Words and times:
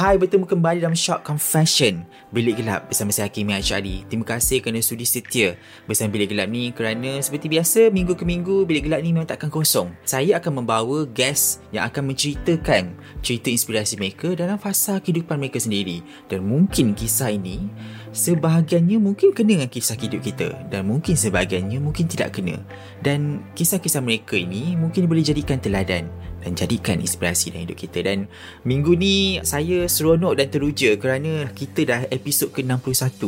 Hai, 0.00 0.16
bertemu 0.16 0.48
kembali 0.48 0.80
dalam 0.80 0.96
Shock 0.96 1.28
Confession 1.28 2.08
Bilik 2.32 2.64
Gelap 2.64 2.88
bersama 2.88 3.12
saya 3.12 3.28
Hakim 3.28 3.52
Asyari. 3.52 4.00
Terima 4.08 4.24
kasih 4.24 4.64
kerana 4.64 4.80
sudi 4.80 5.04
setia 5.04 5.60
bersama 5.84 6.16
Bilik 6.16 6.32
Gelap 6.32 6.48
ni 6.48 6.72
kerana 6.72 7.20
seperti 7.20 7.52
biasa 7.52 7.92
minggu 7.92 8.16
ke 8.16 8.24
minggu 8.24 8.64
Bilik 8.64 8.88
Gelap 8.88 9.04
ni 9.04 9.12
memang 9.12 9.28
takkan 9.28 9.52
kosong. 9.52 9.92
Saya 10.08 10.40
akan 10.40 10.64
membawa 10.64 11.04
guest 11.04 11.60
yang 11.68 11.84
akan 11.84 12.16
menceritakan 12.16 12.96
cerita 13.20 13.52
inspirasi 13.52 14.00
mereka 14.00 14.32
dalam 14.32 14.56
fasa 14.56 15.04
kehidupan 15.04 15.36
mereka 15.36 15.60
sendiri 15.60 16.00
dan 16.32 16.48
mungkin 16.48 16.96
kisah 16.96 17.36
ini 17.36 17.68
sebahagiannya 18.10 18.98
mungkin 18.98 19.30
kena 19.30 19.58
dengan 19.58 19.70
kisah 19.70 19.94
hidup 19.94 20.22
kita 20.22 20.54
dan 20.66 20.86
mungkin 20.86 21.14
sebahagiannya 21.14 21.78
mungkin 21.78 22.10
tidak 22.10 22.38
kena. 22.38 22.58
Dan 22.98 23.42
kisah-kisah 23.54 24.02
mereka 24.02 24.34
ini 24.34 24.74
mungkin 24.74 25.06
boleh 25.06 25.22
jadikan 25.22 25.62
teladan 25.62 26.10
dan 26.40 26.56
jadikan 26.56 26.98
inspirasi 26.98 27.52
dalam 27.52 27.68
hidup 27.68 27.78
kita. 27.78 28.02
Dan 28.02 28.26
minggu 28.66 28.96
ni 28.96 29.38
saya 29.46 29.86
seronok 29.86 30.40
dan 30.40 30.48
teruja 30.50 30.96
kerana 30.96 31.48
kita 31.52 31.80
dah 31.86 32.00
episod 32.10 32.50
ke-61. 32.50 33.20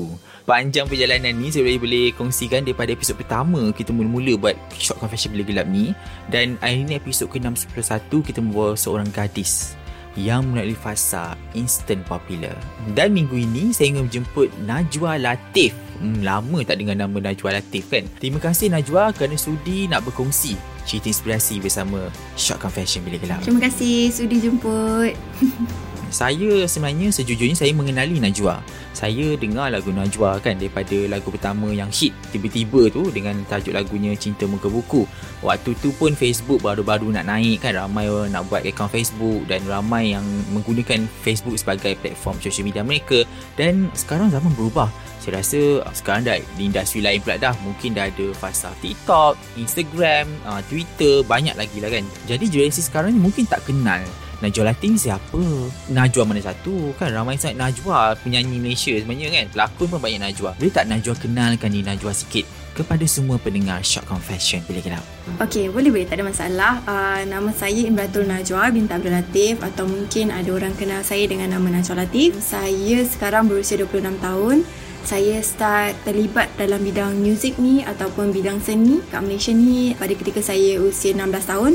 Panjang 0.43 0.91
perjalanan 0.91 1.37
ni 1.39 1.55
saya 1.55 1.79
boleh, 1.79 2.11
kongsikan 2.19 2.67
daripada 2.67 2.91
episod 2.91 3.15
pertama 3.15 3.71
kita 3.71 3.95
mula-mula 3.95 4.35
buat 4.41 4.57
short 4.75 4.99
confession 4.99 5.31
bila 5.37 5.45
gelap 5.47 5.67
ni. 5.71 5.95
Dan 6.27 6.59
ni 6.63 6.99
episod 6.99 7.31
ke-61 7.31 8.11
kita 8.25 8.43
membawa 8.43 8.75
seorang 8.75 9.07
gadis 9.13 9.79
yang 10.19 10.53
melalui 10.53 10.77
fasa 10.77 11.37
instant 11.57 12.05
popular. 12.05 12.53
Dan 12.93 13.17
minggu 13.17 13.37
ini 13.37 13.73
saya 13.73 13.93
ingin 13.97 14.09
menjemput 14.09 14.49
Najwa 14.65 15.17
Latif. 15.17 15.73
Hmm, 16.03 16.21
lama 16.21 16.61
tak 16.67 16.83
dengar 16.83 16.99
nama 16.99 17.17
Najwa 17.31 17.63
Latif 17.63 17.89
kan? 17.89 18.05
Terima 18.19 18.43
kasih 18.43 18.73
Najwa 18.73 19.15
kerana 19.15 19.39
sudi 19.39 19.87
nak 19.87 20.05
berkongsi 20.05 20.59
cerita 20.83 21.07
inspirasi 21.09 21.63
bersama 21.63 22.11
Short 22.35 22.59
Confession 22.59 23.07
Bila 23.07 23.17
Gelap. 23.23 23.41
Terima 23.47 23.63
kasih 23.63 24.11
sudi 24.11 24.43
jemput. 24.43 25.15
saya 26.13 26.69
sebenarnya 26.69 27.09
sejujurnya 27.09 27.57
saya 27.57 27.73
mengenali 27.73 28.21
Najwa. 28.21 28.61
Saya 28.93 29.35
dengar 29.41 29.73
lagu 29.73 29.89
Najwa 29.91 30.37
kan 30.45 30.61
daripada 30.61 30.95
lagu 31.09 31.33
pertama 31.33 31.73
yang 31.73 31.89
hit 31.89 32.13
tiba-tiba 32.31 32.93
tu 32.93 33.09
dengan 33.09 33.41
tajuk 33.49 33.73
lagunya 33.73 34.13
Cinta 34.15 34.45
Muka 34.45 34.69
Buku. 34.69 35.09
Waktu 35.41 35.73
tu 35.81 35.91
pun 35.97 36.13
Facebook 36.13 36.61
baru-baru 36.61 37.11
nak 37.11 37.27
naik 37.27 37.65
kan 37.65 37.75
ramai 37.75 38.07
nak 38.29 38.47
buat 38.53 38.63
akaun 38.63 38.93
Facebook 38.93 39.49
dan 39.49 39.65
ramai 39.65 40.13
yang 40.13 40.23
menggunakan 40.53 41.09
Facebook 41.25 41.57
sebagai 41.57 41.97
platform 41.99 42.37
social 42.39 42.69
media 42.69 42.85
mereka 42.85 43.25
dan 43.57 43.89
sekarang 43.97 44.29
zaman 44.29 44.53
berubah. 44.53 44.93
Saya 45.23 45.39
rasa 45.39 45.87
sekarang 45.95 46.27
dah 46.27 46.37
di 46.59 46.67
industri 46.67 46.99
lain 46.99 47.23
pula 47.23 47.39
dah 47.39 47.55
mungkin 47.63 47.95
dah 47.95 48.11
ada 48.11 48.27
fasa 48.35 48.75
TikTok, 48.83 49.39
Instagram, 49.55 50.27
uh, 50.45 50.61
Twitter 50.67 51.23
banyak 51.25 51.55
lagi 51.55 51.79
lah 51.81 51.89
kan. 51.95 52.05
Jadi 52.27 52.45
generasi 52.51 52.83
sekarang 52.85 53.15
ni 53.15 53.23
mungkin 53.23 53.47
tak 53.47 53.65
kenal 53.65 54.03
Najwa 54.43 54.75
Latin 54.75 54.99
siapa? 54.99 55.43
Najwa 55.87 56.23
mana 56.27 56.43
satu? 56.43 56.91
Kan 56.99 57.15
ramai 57.15 57.39
sangat 57.39 57.63
Najwa 57.63 58.19
penyanyi 58.27 58.59
Malaysia 58.59 58.91
sebenarnya 58.91 59.31
kan. 59.31 59.47
Pelakon 59.55 59.87
pun 59.87 59.99
banyak 60.03 60.19
Najwa. 60.19 60.51
Boleh 60.59 60.75
tak 60.75 60.91
Najwa 60.91 61.15
kenalkan 61.15 61.71
ni 61.71 61.87
Najwa 61.87 62.11
sikit 62.11 62.43
kepada 62.75 63.07
semua 63.07 63.39
pendengar 63.39 63.79
Shock 63.87 64.11
Confession 64.11 64.59
bila 64.67 64.83
kenal? 64.83 65.05
Okey, 65.39 65.71
boleh 65.71 65.95
boleh 65.95 66.07
tak 66.11 66.19
ada 66.19 66.27
masalah. 66.27 66.73
Uh, 66.83 67.23
nama 67.31 67.55
saya 67.55 67.87
Imratul 67.87 68.27
Najwa 68.27 68.75
binti 68.75 68.91
Abdul 68.91 69.15
Latif 69.15 69.63
atau 69.63 69.87
mungkin 69.87 70.35
ada 70.35 70.51
orang 70.51 70.75
kenal 70.75 71.07
saya 71.07 71.23
dengan 71.31 71.55
nama 71.55 71.79
Najwa 71.79 72.03
Latif. 72.03 72.35
Saya 72.43 73.07
sekarang 73.07 73.47
berusia 73.47 73.79
26 73.79 74.19
tahun. 74.19 74.67
Saya 75.07 75.39
start 75.43 75.99
terlibat 76.03 76.51
dalam 76.59 76.83
bidang 76.83 77.15
muzik 77.15 77.59
ni 77.63 77.83
ataupun 77.87 78.35
bidang 78.35 78.59
seni 78.63 79.03
kat 79.11 79.23
Malaysia 79.23 79.51
ni 79.55 79.95
pada 79.99 80.15
ketika 80.15 80.43
saya 80.43 80.79
usia 80.83 81.15
16 81.15 81.31
tahun 81.47 81.73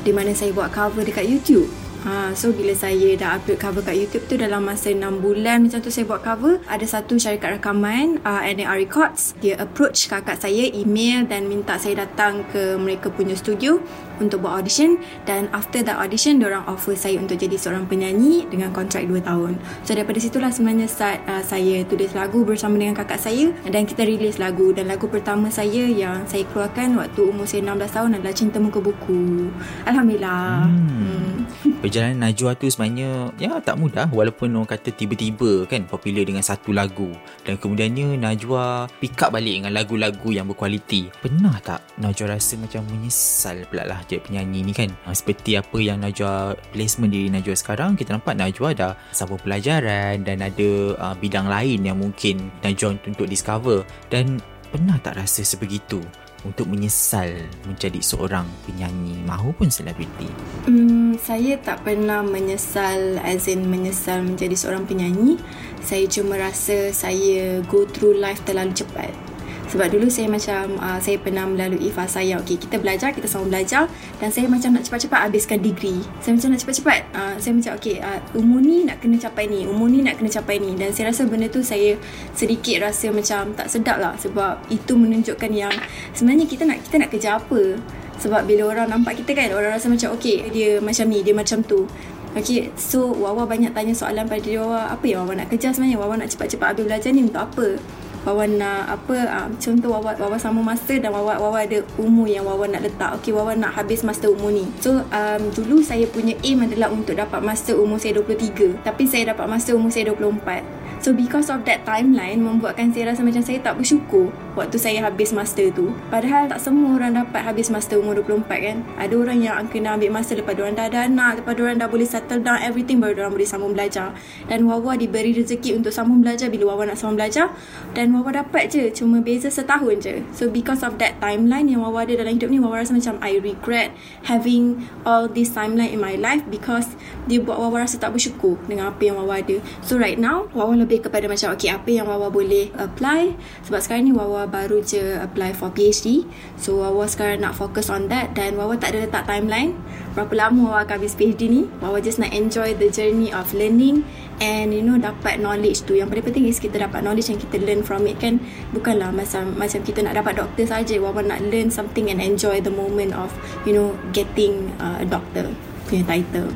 di 0.00 0.12
mana 0.16 0.32
saya 0.32 0.52
buat 0.52 0.72
cover 0.72 1.04
dekat 1.04 1.28
YouTube. 1.28 1.68
Ha, 2.00 2.32
so 2.32 2.48
bila 2.48 2.72
saya 2.72 3.12
dah 3.12 3.36
upload 3.36 3.60
cover 3.60 3.84
kat 3.84 3.92
YouTube 3.92 4.24
tu 4.24 4.40
dalam 4.40 4.64
masa 4.64 4.88
6 4.88 5.20
bulan 5.20 5.68
macam 5.68 5.84
tu 5.84 5.92
saya 5.92 6.08
buat 6.08 6.24
cover 6.24 6.56
ada 6.64 6.80
satu 6.88 7.20
syarikat 7.20 7.60
rakaman 7.60 8.16
uh, 8.24 8.40
NAR 8.40 8.80
Records. 8.80 9.36
Dia 9.44 9.60
approach 9.60 10.08
kakak 10.08 10.40
saya 10.40 10.64
email 10.72 11.28
dan 11.28 11.44
minta 11.44 11.76
saya 11.76 12.08
datang 12.08 12.48
ke 12.48 12.80
mereka 12.80 13.12
punya 13.12 13.36
studio 13.36 13.84
untuk 14.16 14.48
buat 14.48 14.64
audition. 14.64 14.96
Dan 15.28 15.52
after 15.52 15.84
that 15.84 16.00
audition 16.00 16.40
orang 16.40 16.64
offer 16.64 16.96
saya 16.96 17.20
untuk 17.20 17.36
jadi 17.36 17.60
seorang 17.60 17.84
penyanyi 17.84 18.48
dengan 18.48 18.72
kontrak 18.72 19.04
2 19.04 19.20
tahun. 19.20 19.60
So 19.84 19.92
daripada 19.92 20.16
situlah 20.16 20.48
sebenarnya 20.48 20.88
start 20.88 21.20
uh, 21.28 21.44
saya 21.44 21.84
tulis 21.84 22.16
lagu 22.16 22.48
bersama 22.48 22.80
dengan 22.80 22.96
kakak 22.96 23.20
saya 23.20 23.52
dan 23.68 23.84
kita 23.84 24.08
release 24.08 24.40
lagu. 24.40 24.72
Dan 24.72 24.88
lagu 24.88 25.04
pertama 25.04 25.52
saya 25.52 25.84
yang 25.84 26.24
saya 26.24 26.48
keluarkan 26.48 26.96
waktu 26.96 27.20
umur 27.28 27.44
saya 27.44 27.60
16 27.60 27.92
tahun 27.92 28.10
adalah 28.16 28.32
Cinta 28.32 28.56
Muka 28.56 28.80
Buku. 28.80 29.52
Alhamdulillah. 29.84 30.64
Hmm. 30.64 31.44
Hmm. 31.60 31.69
Perjalanan 31.80 32.28
Najwa 32.28 32.52
tu 32.54 32.68
sebenarnya 32.68 33.32
ya 33.40 33.56
tak 33.64 33.80
mudah. 33.80 34.06
Walaupun 34.12 34.52
orang 34.52 34.68
kata 34.68 34.92
tiba-tiba 34.92 35.64
kan 35.64 35.88
popular 35.88 36.22
dengan 36.22 36.44
satu 36.44 36.76
lagu. 36.76 37.08
Dan 37.42 37.56
kemudiannya 37.56 38.20
Najwa 38.20 38.86
pick 39.00 39.16
up 39.24 39.32
balik 39.32 39.64
dengan 39.64 39.72
lagu-lagu 39.72 40.28
yang 40.30 40.46
berkualiti. 40.46 41.08
Pernah 41.24 41.56
tak 41.64 41.80
Najwa 41.96 42.36
rasa 42.36 42.60
macam 42.60 42.84
menyesal 42.92 43.64
pula 43.66 43.88
lah 43.88 44.04
jadi 44.04 44.20
penyanyi 44.20 44.60
ni 44.62 44.72
kan? 44.76 44.92
Ha, 45.08 45.16
seperti 45.16 45.56
apa 45.56 45.80
yang 45.80 46.04
Najwa 46.04 46.54
placement 46.70 47.10
diri 47.10 47.32
Najwa 47.32 47.56
sekarang 47.56 47.96
kita 47.96 48.14
nampak 48.14 48.36
Najwa 48.36 48.76
dah 48.76 48.92
sambung 49.10 49.40
pelajaran 49.40 50.22
dan 50.22 50.44
ada 50.44 50.70
uh, 51.00 51.14
bidang 51.16 51.48
lain 51.48 51.88
yang 51.88 51.96
mungkin 51.96 52.52
Najwa 52.60 53.00
untuk 53.08 53.26
discover. 53.26 53.82
Dan 54.12 54.38
pernah 54.70 55.00
tak 55.02 55.18
rasa 55.18 55.42
sebegitu 55.42 55.98
untuk 56.44 56.68
menyesal 56.68 57.28
menjadi 57.68 58.00
seorang 58.00 58.48
penyanyi 58.64 59.20
mahupun 59.28 59.68
selebriti? 59.68 60.28
Hmm, 60.64 61.16
saya 61.20 61.60
tak 61.60 61.84
pernah 61.84 62.24
menyesal 62.24 63.20
as 63.20 63.44
in 63.46 63.68
menyesal 63.68 64.24
menjadi 64.24 64.56
seorang 64.56 64.88
penyanyi. 64.88 65.36
Saya 65.84 66.08
cuma 66.08 66.40
rasa 66.40 66.92
saya 66.92 67.60
go 67.68 67.84
through 67.84 68.16
life 68.16 68.40
terlalu 68.44 68.72
cepat. 68.72 69.29
Sebab 69.70 69.86
dulu 69.86 70.10
saya 70.10 70.26
macam 70.26 70.82
uh, 70.82 70.98
saya 70.98 71.14
pernah 71.22 71.46
melalui 71.46 71.94
fasa 71.94 72.18
yang 72.18 72.42
okey 72.42 72.58
kita 72.58 72.82
belajar, 72.82 73.14
kita 73.14 73.30
sama 73.30 73.46
belajar 73.46 73.86
dan 74.18 74.34
saya 74.34 74.50
macam 74.50 74.74
nak 74.74 74.82
cepat-cepat 74.82 75.30
habiskan 75.30 75.62
degree. 75.62 76.02
Saya 76.18 76.34
macam 76.34 76.48
nak 76.50 76.60
cepat-cepat. 76.66 77.00
Uh, 77.14 77.34
saya 77.38 77.52
macam 77.54 77.72
okey 77.78 78.02
uh, 78.02 78.18
umur 78.34 78.58
ni 78.66 78.82
nak 78.82 78.98
kena 78.98 79.16
capai 79.22 79.46
ni, 79.46 79.70
umur 79.70 79.86
ni 79.86 80.02
nak 80.02 80.18
kena 80.18 80.26
capai 80.26 80.58
ni 80.58 80.74
dan 80.74 80.90
saya 80.90 81.14
rasa 81.14 81.22
benda 81.30 81.46
tu 81.46 81.62
saya 81.62 81.94
sedikit 82.34 82.82
rasa 82.82 83.14
macam 83.14 83.54
tak 83.54 83.70
sedap 83.70 84.02
lah 84.02 84.18
sebab 84.18 84.58
itu 84.74 84.98
menunjukkan 84.98 85.50
yang 85.54 85.70
sebenarnya 86.18 86.50
kita 86.50 86.66
nak 86.66 86.82
kita 86.82 86.96
nak 86.98 87.08
kerja 87.14 87.38
apa. 87.38 87.78
Sebab 88.20 88.44
bila 88.44 88.74
orang 88.74 88.90
nampak 88.90 89.22
kita 89.22 89.32
kan 89.32 89.54
orang 89.54 89.78
rasa 89.78 89.86
macam 89.86 90.18
okey 90.18 90.50
dia 90.50 90.82
macam 90.82 91.06
ni, 91.06 91.22
dia 91.22 91.32
macam 91.32 91.62
tu. 91.62 91.86
Okay, 92.30 92.70
so 92.78 93.10
Wawa 93.10 93.42
banyak 93.42 93.74
tanya 93.74 93.90
soalan 93.90 94.22
pada 94.26 94.38
dia 94.38 94.62
Wawa, 94.62 94.86
apa 94.86 95.02
yang 95.02 95.26
Wawa 95.26 95.42
nak 95.42 95.50
kerja 95.50 95.74
sebenarnya? 95.74 95.98
Wawa 95.98 96.14
nak 96.14 96.30
cepat-cepat 96.30 96.74
habis 96.74 96.86
belajar 96.86 97.10
ni 97.10 97.26
untuk 97.26 97.42
apa? 97.42 97.74
Wawa 98.20 98.44
nak 98.44 99.00
apa 99.00 99.16
uh, 99.24 99.48
contoh 99.56 99.96
Wawa 99.96 100.12
Wawa 100.20 100.36
sama 100.36 100.60
master 100.60 101.00
dan 101.00 101.12
Wawa 101.12 101.40
Wawa 101.40 101.64
ada 101.64 101.80
umur 101.96 102.28
yang 102.28 102.44
Wawa 102.44 102.68
nak 102.68 102.84
letak. 102.84 103.16
Okey 103.20 103.32
Wawa 103.32 103.56
nak 103.56 103.76
habis 103.76 104.04
master 104.04 104.28
umur 104.28 104.52
ni. 104.52 104.68
So 104.80 105.00
um, 105.00 105.42
dulu 105.56 105.80
saya 105.80 106.04
punya 106.08 106.36
aim 106.44 106.60
adalah 106.64 106.92
untuk 106.92 107.16
dapat 107.16 107.40
master 107.40 107.80
umur 107.80 107.96
saya 107.96 108.16
23. 108.20 108.84
Tapi 108.84 109.02
saya 109.08 109.32
dapat 109.32 109.46
master 109.48 109.72
umur 109.76 109.88
saya 109.88 110.12
24. 110.12 110.79
So 111.00 111.16
because 111.16 111.48
of 111.48 111.64
that 111.64 111.88
timeline 111.88 112.44
membuatkan 112.44 112.92
saya 112.92 113.08
rasa 113.08 113.24
macam 113.24 113.40
saya 113.40 113.56
tak 113.64 113.80
bersyukur 113.80 114.28
waktu 114.52 114.76
saya 114.76 115.00
habis 115.00 115.32
master 115.32 115.72
tu. 115.72 115.96
Padahal 116.12 116.44
tak 116.44 116.60
semua 116.60 117.00
orang 117.00 117.16
dapat 117.16 117.40
habis 117.40 117.72
master 117.72 117.96
umur 118.04 118.20
24 118.20 118.44
kan. 118.44 118.76
Ada 119.00 119.14
orang 119.16 119.38
yang 119.40 119.56
kena 119.72 119.96
ambil 119.96 120.12
master 120.12 120.36
lepas 120.36 120.52
diorang 120.52 120.76
dah 120.76 120.92
ada 120.92 121.08
anak, 121.08 121.40
lepas 121.40 121.56
diorang 121.56 121.80
dah 121.80 121.88
boleh 121.88 122.04
settle 122.04 122.44
down 122.44 122.60
everything 122.60 123.00
baru 123.00 123.16
diorang 123.16 123.32
boleh 123.32 123.48
sambung 123.48 123.72
belajar. 123.72 124.12
Dan 124.44 124.68
Wawa 124.68 125.00
diberi 125.00 125.32
rezeki 125.32 125.80
untuk 125.80 125.88
sambung 125.88 126.20
belajar 126.20 126.52
bila 126.52 126.76
Wawa 126.76 126.92
nak 126.92 127.00
sambung 127.00 127.16
belajar 127.16 127.48
dan 127.96 128.12
Wawa 128.12 128.44
dapat 128.44 128.68
je 128.68 128.92
cuma 128.92 129.24
beza 129.24 129.48
setahun 129.48 130.04
je. 130.04 130.20
So 130.36 130.52
because 130.52 130.84
of 130.84 131.00
that 131.00 131.16
timeline 131.16 131.72
yang 131.72 131.80
Wawa 131.80 132.04
ada 132.04 132.20
dalam 132.20 132.36
hidup 132.36 132.52
ni 132.52 132.60
Wawa 132.60 132.84
rasa 132.84 132.92
macam 132.92 133.16
I 133.24 133.40
regret 133.40 133.96
having 134.28 134.84
all 135.08 135.32
this 135.32 135.56
timeline 135.56 135.96
in 135.96 136.00
my 136.04 136.20
life 136.20 136.44
because 136.52 136.92
dia 137.24 137.40
buat 137.40 137.56
Wawa 137.56 137.88
rasa 137.88 137.96
tak 137.96 138.12
bersyukur 138.12 138.60
dengan 138.68 138.92
apa 138.92 139.00
yang 139.00 139.16
Wawa 139.16 139.40
ada. 139.40 139.56
So 139.80 139.96
right 139.96 140.20
now 140.20 140.44
Wawa 140.52 140.76
lebih 140.76 140.89
kepada 140.98 141.30
macam 141.30 141.54
okay 141.54 141.70
apa 141.70 141.86
yang 141.86 142.10
Wawa 142.10 142.26
boleh 142.32 142.74
apply. 142.74 143.38
Sebab 143.68 143.78
sekarang 143.78 144.10
ni 144.10 144.12
Wawa 144.16 144.50
baru 144.50 144.82
je 144.82 145.14
apply 145.22 145.54
for 145.54 145.70
PhD 145.70 146.26
so 146.58 146.82
Wawa 146.82 147.06
sekarang 147.06 147.46
nak 147.46 147.54
fokus 147.54 147.86
on 147.86 148.10
that 148.10 148.34
dan 148.34 148.58
Wawa 148.58 148.74
tak 148.74 148.98
ada 148.98 149.06
letak 149.06 149.30
timeline. 149.30 149.78
Berapa 150.18 150.34
lama 150.34 150.74
Wawa 150.74 150.82
akan 150.82 150.98
habis 150.98 151.14
PhD 151.14 151.46
ni? 151.46 151.62
Wawa 151.78 152.02
just 152.02 152.18
nak 152.18 152.34
enjoy 152.34 152.74
the 152.74 152.90
journey 152.90 153.30
of 153.30 153.46
learning 153.54 154.02
and 154.42 154.74
you 154.74 154.82
know 154.82 154.98
dapat 154.98 155.38
knowledge 155.38 155.86
tu. 155.86 155.94
Yang 155.94 156.10
paling 156.16 156.26
penting 156.26 156.44
is 156.50 156.58
kita 156.58 156.82
dapat 156.82 157.06
knowledge 157.06 157.30
yang 157.30 157.38
kita 157.38 157.62
learn 157.62 157.86
from 157.86 158.08
it 158.10 158.18
kan? 158.18 158.42
Bukanlah 158.74 159.14
macam 159.14 159.54
macam 159.54 159.84
kita 159.86 160.02
nak 160.02 160.18
dapat 160.18 160.42
doktor 160.42 160.66
saja. 160.66 160.98
Wawa 160.98 161.22
nak 161.22 161.44
learn 161.46 161.70
something 161.70 162.10
and 162.10 162.18
enjoy 162.18 162.58
the 162.58 162.72
moment 162.72 163.14
of 163.14 163.30
you 163.62 163.70
know 163.70 163.94
getting 164.10 164.72
uh, 164.82 164.98
a 164.98 165.06
doctor 165.06 165.46
punya 165.86 166.06
title. 166.06 166.50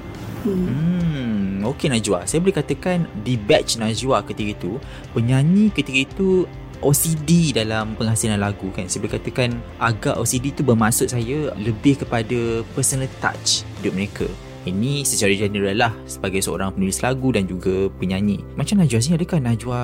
Hmm. 0.46 0.66
hmm. 0.66 1.23
Okey 1.64 1.88
Najwa, 1.88 2.28
saya 2.28 2.44
boleh 2.44 2.60
katakan 2.60 3.08
di 3.24 3.40
batch 3.40 3.80
Najwa 3.80 4.20
ketika 4.28 4.50
itu, 4.60 4.72
penyanyi 5.16 5.72
ketika 5.72 5.98
itu 6.04 6.44
OCD 6.84 7.56
dalam 7.56 7.96
penghasilan 7.96 8.36
lagu 8.36 8.68
kan. 8.76 8.84
Saya 8.84 9.00
boleh 9.08 9.16
katakan 9.16 9.56
agak 9.80 10.20
OCD 10.20 10.52
tu 10.52 10.60
bermaksud 10.60 11.08
saya 11.08 11.56
lebih 11.56 12.04
kepada 12.04 12.60
personal 12.76 13.08
touch 13.24 13.64
hidup 13.80 13.96
mereka. 13.96 14.28
Ini 14.64 15.04
secara 15.04 15.32
general 15.36 15.76
lah 15.76 15.92
sebagai 16.08 16.40
seorang 16.40 16.72
penulis 16.72 17.04
lagu 17.04 17.32
dan 17.32 17.44
juga 17.44 17.88
penyanyi. 18.00 18.40
Macam 18.56 18.80
Najwa 18.80 19.00
sini 19.00 19.16
adakah 19.16 19.40
Najwa 19.40 19.80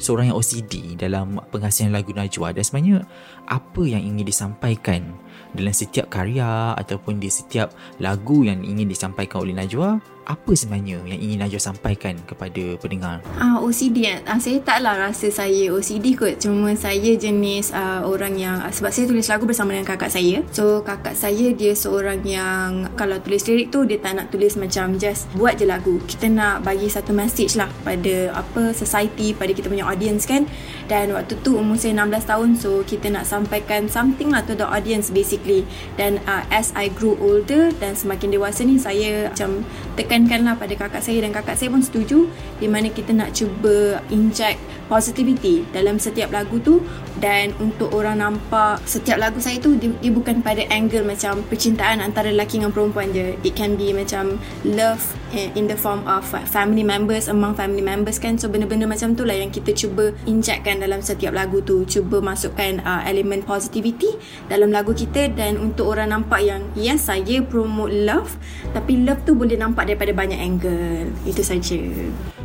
seorang 0.00 0.32
yang 0.32 0.36
OCD 0.40 0.96
dalam 0.96 1.36
penghasilan 1.52 1.92
lagu 1.92 2.16
Najwa 2.16 2.56
dan 2.56 2.64
sebenarnya 2.64 2.98
apa 3.46 3.82
yang 3.84 4.00
ingin 4.00 4.24
disampaikan 4.24 5.04
dalam 5.52 5.70
setiap 5.70 6.08
karya 6.08 6.72
ataupun 6.80 7.20
di 7.20 7.28
setiap 7.28 7.76
lagu 8.00 8.42
yang 8.42 8.64
ingin 8.64 8.88
disampaikan 8.88 9.44
oleh 9.44 9.52
Najwa 9.52 10.00
apa 10.26 10.52
sebenarnya 10.54 11.02
yang 11.06 11.20
ingin 11.20 11.38
Najwa 11.42 11.60
sampaikan 11.60 12.14
kepada 12.22 12.78
pendengar? 12.78 13.18
Ah 13.38 13.58
uh, 13.58 13.66
OCD 13.66 14.06
uh, 14.06 14.38
saya 14.38 14.58
taklah 14.62 14.94
rasa 14.98 15.28
saya 15.28 15.70
OCD 15.74 16.14
kot. 16.14 16.38
Cuma 16.38 16.74
saya 16.78 17.14
jenis 17.18 17.74
uh, 17.74 18.06
orang 18.06 18.38
yang 18.38 18.62
uh, 18.62 18.70
sebab 18.70 18.90
saya 18.94 19.10
tulis 19.10 19.26
lagu 19.26 19.44
bersama 19.46 19.74
dengan 19.74 19.86
kakak 19.88 20.10
saya. 20.10 20.42
So 20.54 20.86
kakak 20.86 21.18
saya 21.18 21.50
dia 21.54 21.74
seorang 21.74 22.22
yang 22.22 22.90
kalau 22.94 23.18
tulis 23.18 23.42
lirik 23.50 23.74
tu 23.74 23.82
dia 23.86 23.98
tak 23.98 24.18
nak 24.18 24.26
tulis 24.30 24.54
macam 24.54 24.94
just 24.98 25.26
buat 25.34 25.58
je 25.58 25.66
lagu. 25.66 25.98
Kita 26.06 26.30
nak 26.30 26.62
bagi 26.62 26.86
satu 26.86 27.10
message 27.10 27.58
lah 27.58 27.70
pada 27.82 28.30
apa 28.38 28.70
society 28.74 29.34
pada 29.34 29.50
kita 29.50 29.66
punya 29.66 29.86
audience 29.86 30.26
kan. 30.26 30.46
Dan 30.86 31.14
waktu 31.14 31.38
tu 31.40 31.56
umur 31.58 31.78
saya 31.78 31.96
16 31.96 32.30
tahun 32.30 32.48
so 32.58 32.70
kita 32.86 33.10
nak 33.10 33.24
sampaikan 33.26 33.90
something 33.90 34.30
lah 34.30 34.44
to 34.46 34.54
the 34.54 34.66
audience 34.66 35.10
basically. 35.10 35.66
Dan 35.98 36.22
uh, 36.30 36.46
as 36.52 36.70
I 36.78 36.90
grew 36.92 37.18
older 37.18 37.74
dan 37.82 37.98
semakin 37.98 38.34
dewasa 38.34 38.62
ni 38.62 38.78
saya 38.78 39.32
macam 39.32 39.64
tekankanlah 39.94 40.56
pada 40.56 40.74
kakak 40.76 41.02
saya 41.04 41.24
dan 41.24 41.32
kakak 41.32 41.56
saya 41.58 41.68
pun 41.68 41.82
setuju 41.84 42.28
di 42.58 42.66
mana 42.66 42.88
kita 42.88 43.12
nak 43.12 43.36
cuba 43.36 44.00
inject 44.08 44.60
positivity 44.92 45.64
dalam 45.72 45.96
setiap 45.96 46.28
lagu 46.28 46.60
tu 46.60 46.84
dan 47.16 47.56
untuk 47.60 47.92
orang 47.96 48.20
nampak 48.20 48.80
setiap 48.84 49.16
lagu 49.16 49.40
saya 49.40 49.56
tu 49.56 49.76
dia, 49.76 49.88
dia 50.04 50.12
bukan 50.12 50.44
pada 50.44 50.64
angle 50.68 51.04
macam 51.04 51.40
percintaan 51.48 52.04
antara 52.04 52.28
lelaki 52.28 52.60
dengan 52.60 52.72
perempuan 52.76 53.08
je. 53.16 53.36
It 53.40 53.56
can 53.56 53.80
be 53.80 53.96
macam 53.96 54.36
love 54.64 55.00
in 55.32 55.64
the 55.64 55.76
form 55.76 56.04
of 56.04 56.28
family 56.52 56.84
members 56.84 57.32
among 57.32 57.56
family 57.56 57.80
members 57.80 58.20
kan. 58.20 58.36
So 58.36 58.52
benda-benda 58.52 58.84
macam 58.84 59.16
tu 59.16 59.24
lah 59.24 59.36
yang 59.36 59.48
kita 59.48 59.72
cuba 59.72 60.12
injectkan 60.28 60.84
dalam 60.84 61.00
setiap 61.00 61.32
lagu 61.32 61.64
tu. 61.64 61.88
Cuba 61.88 62.20
masukkan 62.20 62.80
uh, 62.84 63.00
elemen 63.08 63.40
positivity 63.44 64.12
dalam 64.48 64.72
lagu 64.72 64.92
kita 64.92 65.32
dan 65.32 65.56
untuk 65.56 65.92
orang 65.92 66.12
nampak 66.12 66.44
yang 66.44 66.60
yes 66.76 67.08
saya 67.08 67.40
promote 67.44 67.92
love 67.92 68.36
tapi 68.76 69.00
love 69.02 69.20
tu 69.24 69.32
boleh 69.34 69.56
nampak 69.56 69.81
daripada 69.86 70.12
banyak 70.14 70.38
angle. 70.38 71.10
Itu 71.26 71.42
saja. 71.44 71.78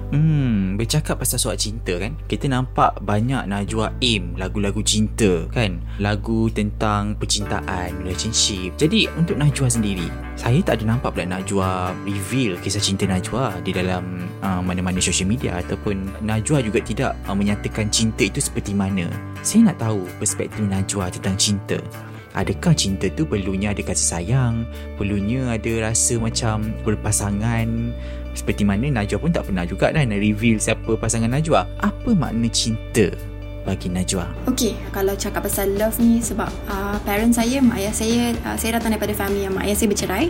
Hmm, 0.07 0.80
bercakap 0.80 1.19
pasal 1.19 1.36
soal 1.36 1.60
cinta 1.60 2.00
kan? 2.00 2.16
Kita 2.31 2.48
nampak 2.48 3.04
banyak 3.04 3.44
Najwa 3.44 3.92
aim 4.00 4.39
lagu-lagu 4.39 4.80
cinta 4.80 5.44
kan? 5.51 5.84
Lagu 6.00 6.48
tentang 6.48 7.19
percintaan, 7.19 8.07
relationship. 8.07 8.80
Jadi 8.80 9.12
untuk 9.19 9.36
Najwa 9.36 9.68
sendiri 9.68 10.07
Saya 10.39 10.63
tak 10.63 10.80
ada 10.80 10.95
nampak 10.95 11.12
pula 11.12 11.28
Najwa 11.28 11.92
reveal 12.07 12.56
kisah 12.63 12.80
cinta 12.80 13.04
Najwa 13.04 13.60
Di 13.60 13.75
dalam 13.75 14.24
uh, 14.40 14.63
mana-mana 14.63 15.04
social 15.04 15.28
media 15.28 15.60
Ataupun 15.60 16.07
Najwa 16.24 16.63
juga 16.63 16.80
tidak 16.80 17.12
uh, 17.28 17.36
menyatakan 17.36 17.92
cinta 17.92 18.24
itu 18.24 18.40
seperti 18.40 18.72
mana. 18.72 19.12
Saya 19.44 19.72
nak 19.72 19.83
tahu 19.83 20.07
perspektif 20.24 20.63
Najwa 20.63 21.12
tentang 21.12 21.36
cinta 21.36 21.78
Adakah 22.38 22.78
cinta 22.78 23.10
tu 23.10 23.25
perlunya 23.25 23.74
ada 23.74 23.81
kasih 23.81 24.07
sayang 24.13 24.69
Perlunya 24.94 25.57
ada 25.57 25.89
rasa 25.89 26.22
macam 26.22 26.69
berpasangan 26.86 27.66
seperti 28.38 28.62
mana 28.62 28.86
Najwa 29.01 29.18
pun 29.18 29.34
tak 29.34 29.50
pernah 29.50 29.66
juga 29.66 29.89
kan 29.89 30.13
reveal 30.13 30.62
siapa 30.62 30.94
pasangan 30.94 31.34
Najwa. 31.34 31.66
Apa 31.81 32.13
makna 32.13 32.45
cinta 32.54 33.10
bagi 33.66 33.89
Najwa? 33.89 34.30
Okay, 34.45 34.78
kalau 34.94 35.18
cakap 35.18 35.44
pasal 35.50 35.74
love 35.74 35.98
ni 35.98 36.22
sebab 36.22 36.48
uh, 36.69 37.01
parent 37.01 37.34
saya, 37.34 37.60
mak 37.60 37.81
ayah 37.81 37.92
saya, 37.92 38.31
uh, 38.45 38.56
saya 38.56 38.78
datang 38.78 38.94
daripada 38.94 39.18
family 39.18 39.44
yang 39.44 39.57
mak 39.57 39.66
ayah 39.66 39.75
saya 39.75 39.90
bercerai. 39.90 40.25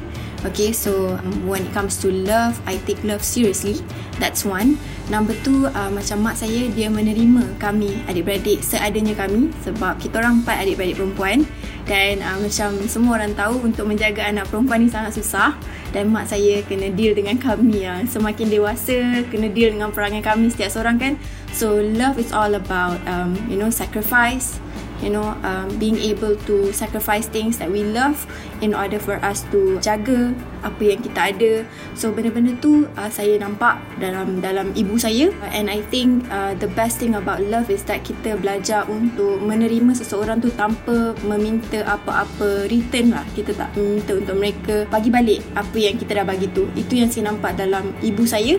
Okay, 0.47 0.71
so 0.71 1.19
um, 1.19 1.45
when 1.45 1.67
it 1.67 1.71
comes 1.75 1.99
to 1.99 2.09
love, 2.09 2.55
I 2.63 2.79
take 2.87 3.03
love 3.03 3.21
seriously. 3.21 3.83
That's 4.17 4.47
one. 4.47 4.79
Number 5.11 5.35
two, 5.43 5.67
uh, 5.69 5.91
macam 5.91 6.25
mak 6.25 6.39
saya, 6.39 6.71
dia 6.71 6.87
menerima 6.87 7.59
kami, 7.61 8.01
adik-beradik, 8.07 8.63
seadanya 8.63 9.13
kami. 9.13 9.51
Sebab 9.67 9.99
kita 9.99 10.23
orang 10.23 10.41
empat 10.41 10.63
adik-beradik 10.63 10.97
perempuan. 10.97 11.43
Dan 11.87 12.19
uh, 12.19 12.37
macam 12.43 12.75
semua 12.91 13.23
orang 13.23 13.31
tahu, 13.31 13.63
untuk 13.63 13.87
menjaga 13.87 14.27
anak 14.27 14.51
perempuan 14.51 14.83
ni 14.83 14.91
sangat 14.91 15.15
susah 15.15 15.55
dan 15.95 16.11
mak 16.11 16.27
saya 16.27 16.59
kena 16.67 16.91
deal 16.91 17.15
dengan 17.15 17.39
kami 17.39 17.87
ya. 17.87 18.03
Semakin 18.03 18.51
dewasa 18.51 19.23
kena 19.31 19.47
deal 19.47 19.71
dengan 19.71 19.95
perangai 19.95 20.19
kami 20.19 20.51
setiap 20.51 20.67
seorang 20.67 20.99
kan. 20.99 21.13
So 21.55 21.79
love 21.79 22.19
is 22.19 22.35
all 22.35 22.59
about 22.59 22.99
um, 23.07 23.39
you 23.47 23.55
know 23.55 23.71
sacrifice, 23.71 24.59
you 25.01 25.09
know 25.13 25.35
um, 25.45 25.69
being 25.77 25.97
able 26.01 26.35
to 26.49 26.71
sacrifice 26.73 27.27
things 27.29 27.57
that 27.57 27.69
we 27.69 27.83
love 27.83 28.25
in 28.61 28.73
order 28.73 28.97
for 28.97 29.21
us 29.21 29.45
to 29.53 29.77
jaga 29.79 30.33
apa 30.65 30.81
yang 30.81 30.99
kita 30.99 31.19
ada. 31.33 31.53
So 31.93 32.09
benda-benda 32.11 32.57
tu 32.57 32.89
uh, 32.97 33.09
saya 33.11 33.37
nampak 33.37 33.77
dalam 34.01 34.41
dalam 34.41 34.73
ibu 34.73 34.97
saya. 34.97 35.29
And 35.53 35.69
I 35.69 35.85
think 35.87 36.25
uh, 36.33 36.57
the 36.57 36.69
best 36.73 36.97
thing 36.97 37.13
about 37.13 37.43
love 37.45 37.69
is 37.69 37.85
that 37.85 38.01
kita 38.03 38.37
belajar 38.41 38.89
untuk 38.89 39.39
menerima 39.41 39.93
seseorang 39.93 40.41
tu 40.41 40.49
tanpa 40.57 41.13
meminta 41.23 41.85
apa-apa 41.85 42.67
return 42.67 43.13
lah. 43.13 43.25
Kita 43.37 43.53
tak 43.53 43.77
minta 43.77 44.17
untuk 44.17 44.35
mereka 44.37 44.89
bagi 44.89 45.13
balik 45.13 45.39
apa 45.53 45.77
yang 45.77 45.95
kita 45.95 46.23
dah 46.23 46.25
bagi 46.25 46.49
tu. 46.51 46.65
Itu 46.73 46.97
yang 46.97 47.09
saya 47.13 47.29
nampak 47.29 47.55
dalam 47.55 47.93
ibu 48.01 48.25
saya 48.25 48.57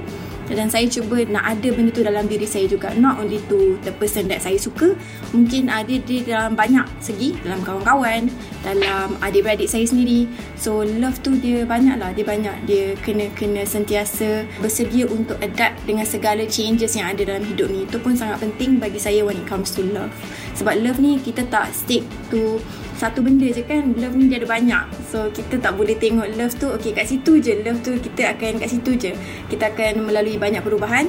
dan 0.53 0.73
saya 0.73 0.89
cuba 0.89 1.21
nak 1.29 1.45
ada 1.45 1.69
benda 1.73 1.91
tu 1.93 2.01
dalam 2.01 2.25
diri 2.25 2.49
saya 2.49 2.65
juga. 2.65 2.93
Not 2.97 3.21
only 3.21 3.41
to 3.53 3.77
the 3.85 3.93
person 3.93 4.29
that 4.33 4.41
saya 4.41 4.57
suka 4.57 4.97
mungkin 5.33 5.69
ada 5.69 5.93
di 5.93 6.25
dalam 6.25 6.57
banyak 6.57 6.85
segi 7.01 7.37
dalam 7.45 7.61
kawan-kawan 7.65 8.33
dalam 8.63 9.15
adik-beradik 9.23 9.71
saya 9.71 9.87
sendiri. 9.87 10.27
So 10.59 10.83
love 10.83 11.23
tu 11.23 11.39
dia 11.39 11.63
banyak 11.63 11.99
lah 11.99 12.11
dia 12.15 12.27
banyak. 12.27 12.57
Dia 12.67 12.95
kena 13.03 13.31
kena 13.35 13.63
sentiasa 13.63 14.47
bersedia 14.59 15.07
untuk 15.07 15.39
adapt 15.39 15.79
dengan 15.87 16.07
segala 16.09 16.43
changes 16.49 16.99
yang 16.99 17.15
ada 17.15 17.23
dalam 17.25 17.45
hidup 17.47 17.71
ni. 17.71 17.87
Itu 17.87 18.03
pun 18.03 18.19
sangat 18.19 18.43
penting 18.43 18.83
bagi 18.83 18.99
saya 18.99 19.23
when 19.23 19.39
it 19.39 19.47
comes 19.47 19.75
to 19.75 19.85
love. 19.95 20.11
Sebab 20.59 20.83
love 20.83 20.99
ni 20.99 21.23
kita 21.23 21.47
tak 21.47 21.71
stick 21.71 22.03
to 22.35 22.59
satu 22.99 23.23
benda 23.23 23.47
je 23.47 23.63
kan. 23.63 23.95
Love 23.95 24.19
ni 24.19 24.27
dia 24.27 24.43
ada 24.43 24.49
banyak. 24.51 24.85
So 25.07 25.31
kita 25.31 25.63
tak 25.63 25.79
boleh 25.79 25.95
tengok 25.95 26.35
love 26.35 26.55
tu 26.59 26.67
okay 26.75 26.91
kat 26.91 27.07
situ 27.07 27.39
je. 27.39 27.63
Love 27.63 27.79
tu 27.87 27.95
kita 27.95 28.35
akan 28.35 28.59
kat 28.59 28.69
situ 28.69 28.91
je. 28.99 29.13
Kita 29.47 29.71
akan 29.71 30.11
melalui 30.11 30.35
banyak 30.35 30.61
perubahan 30.67 31.07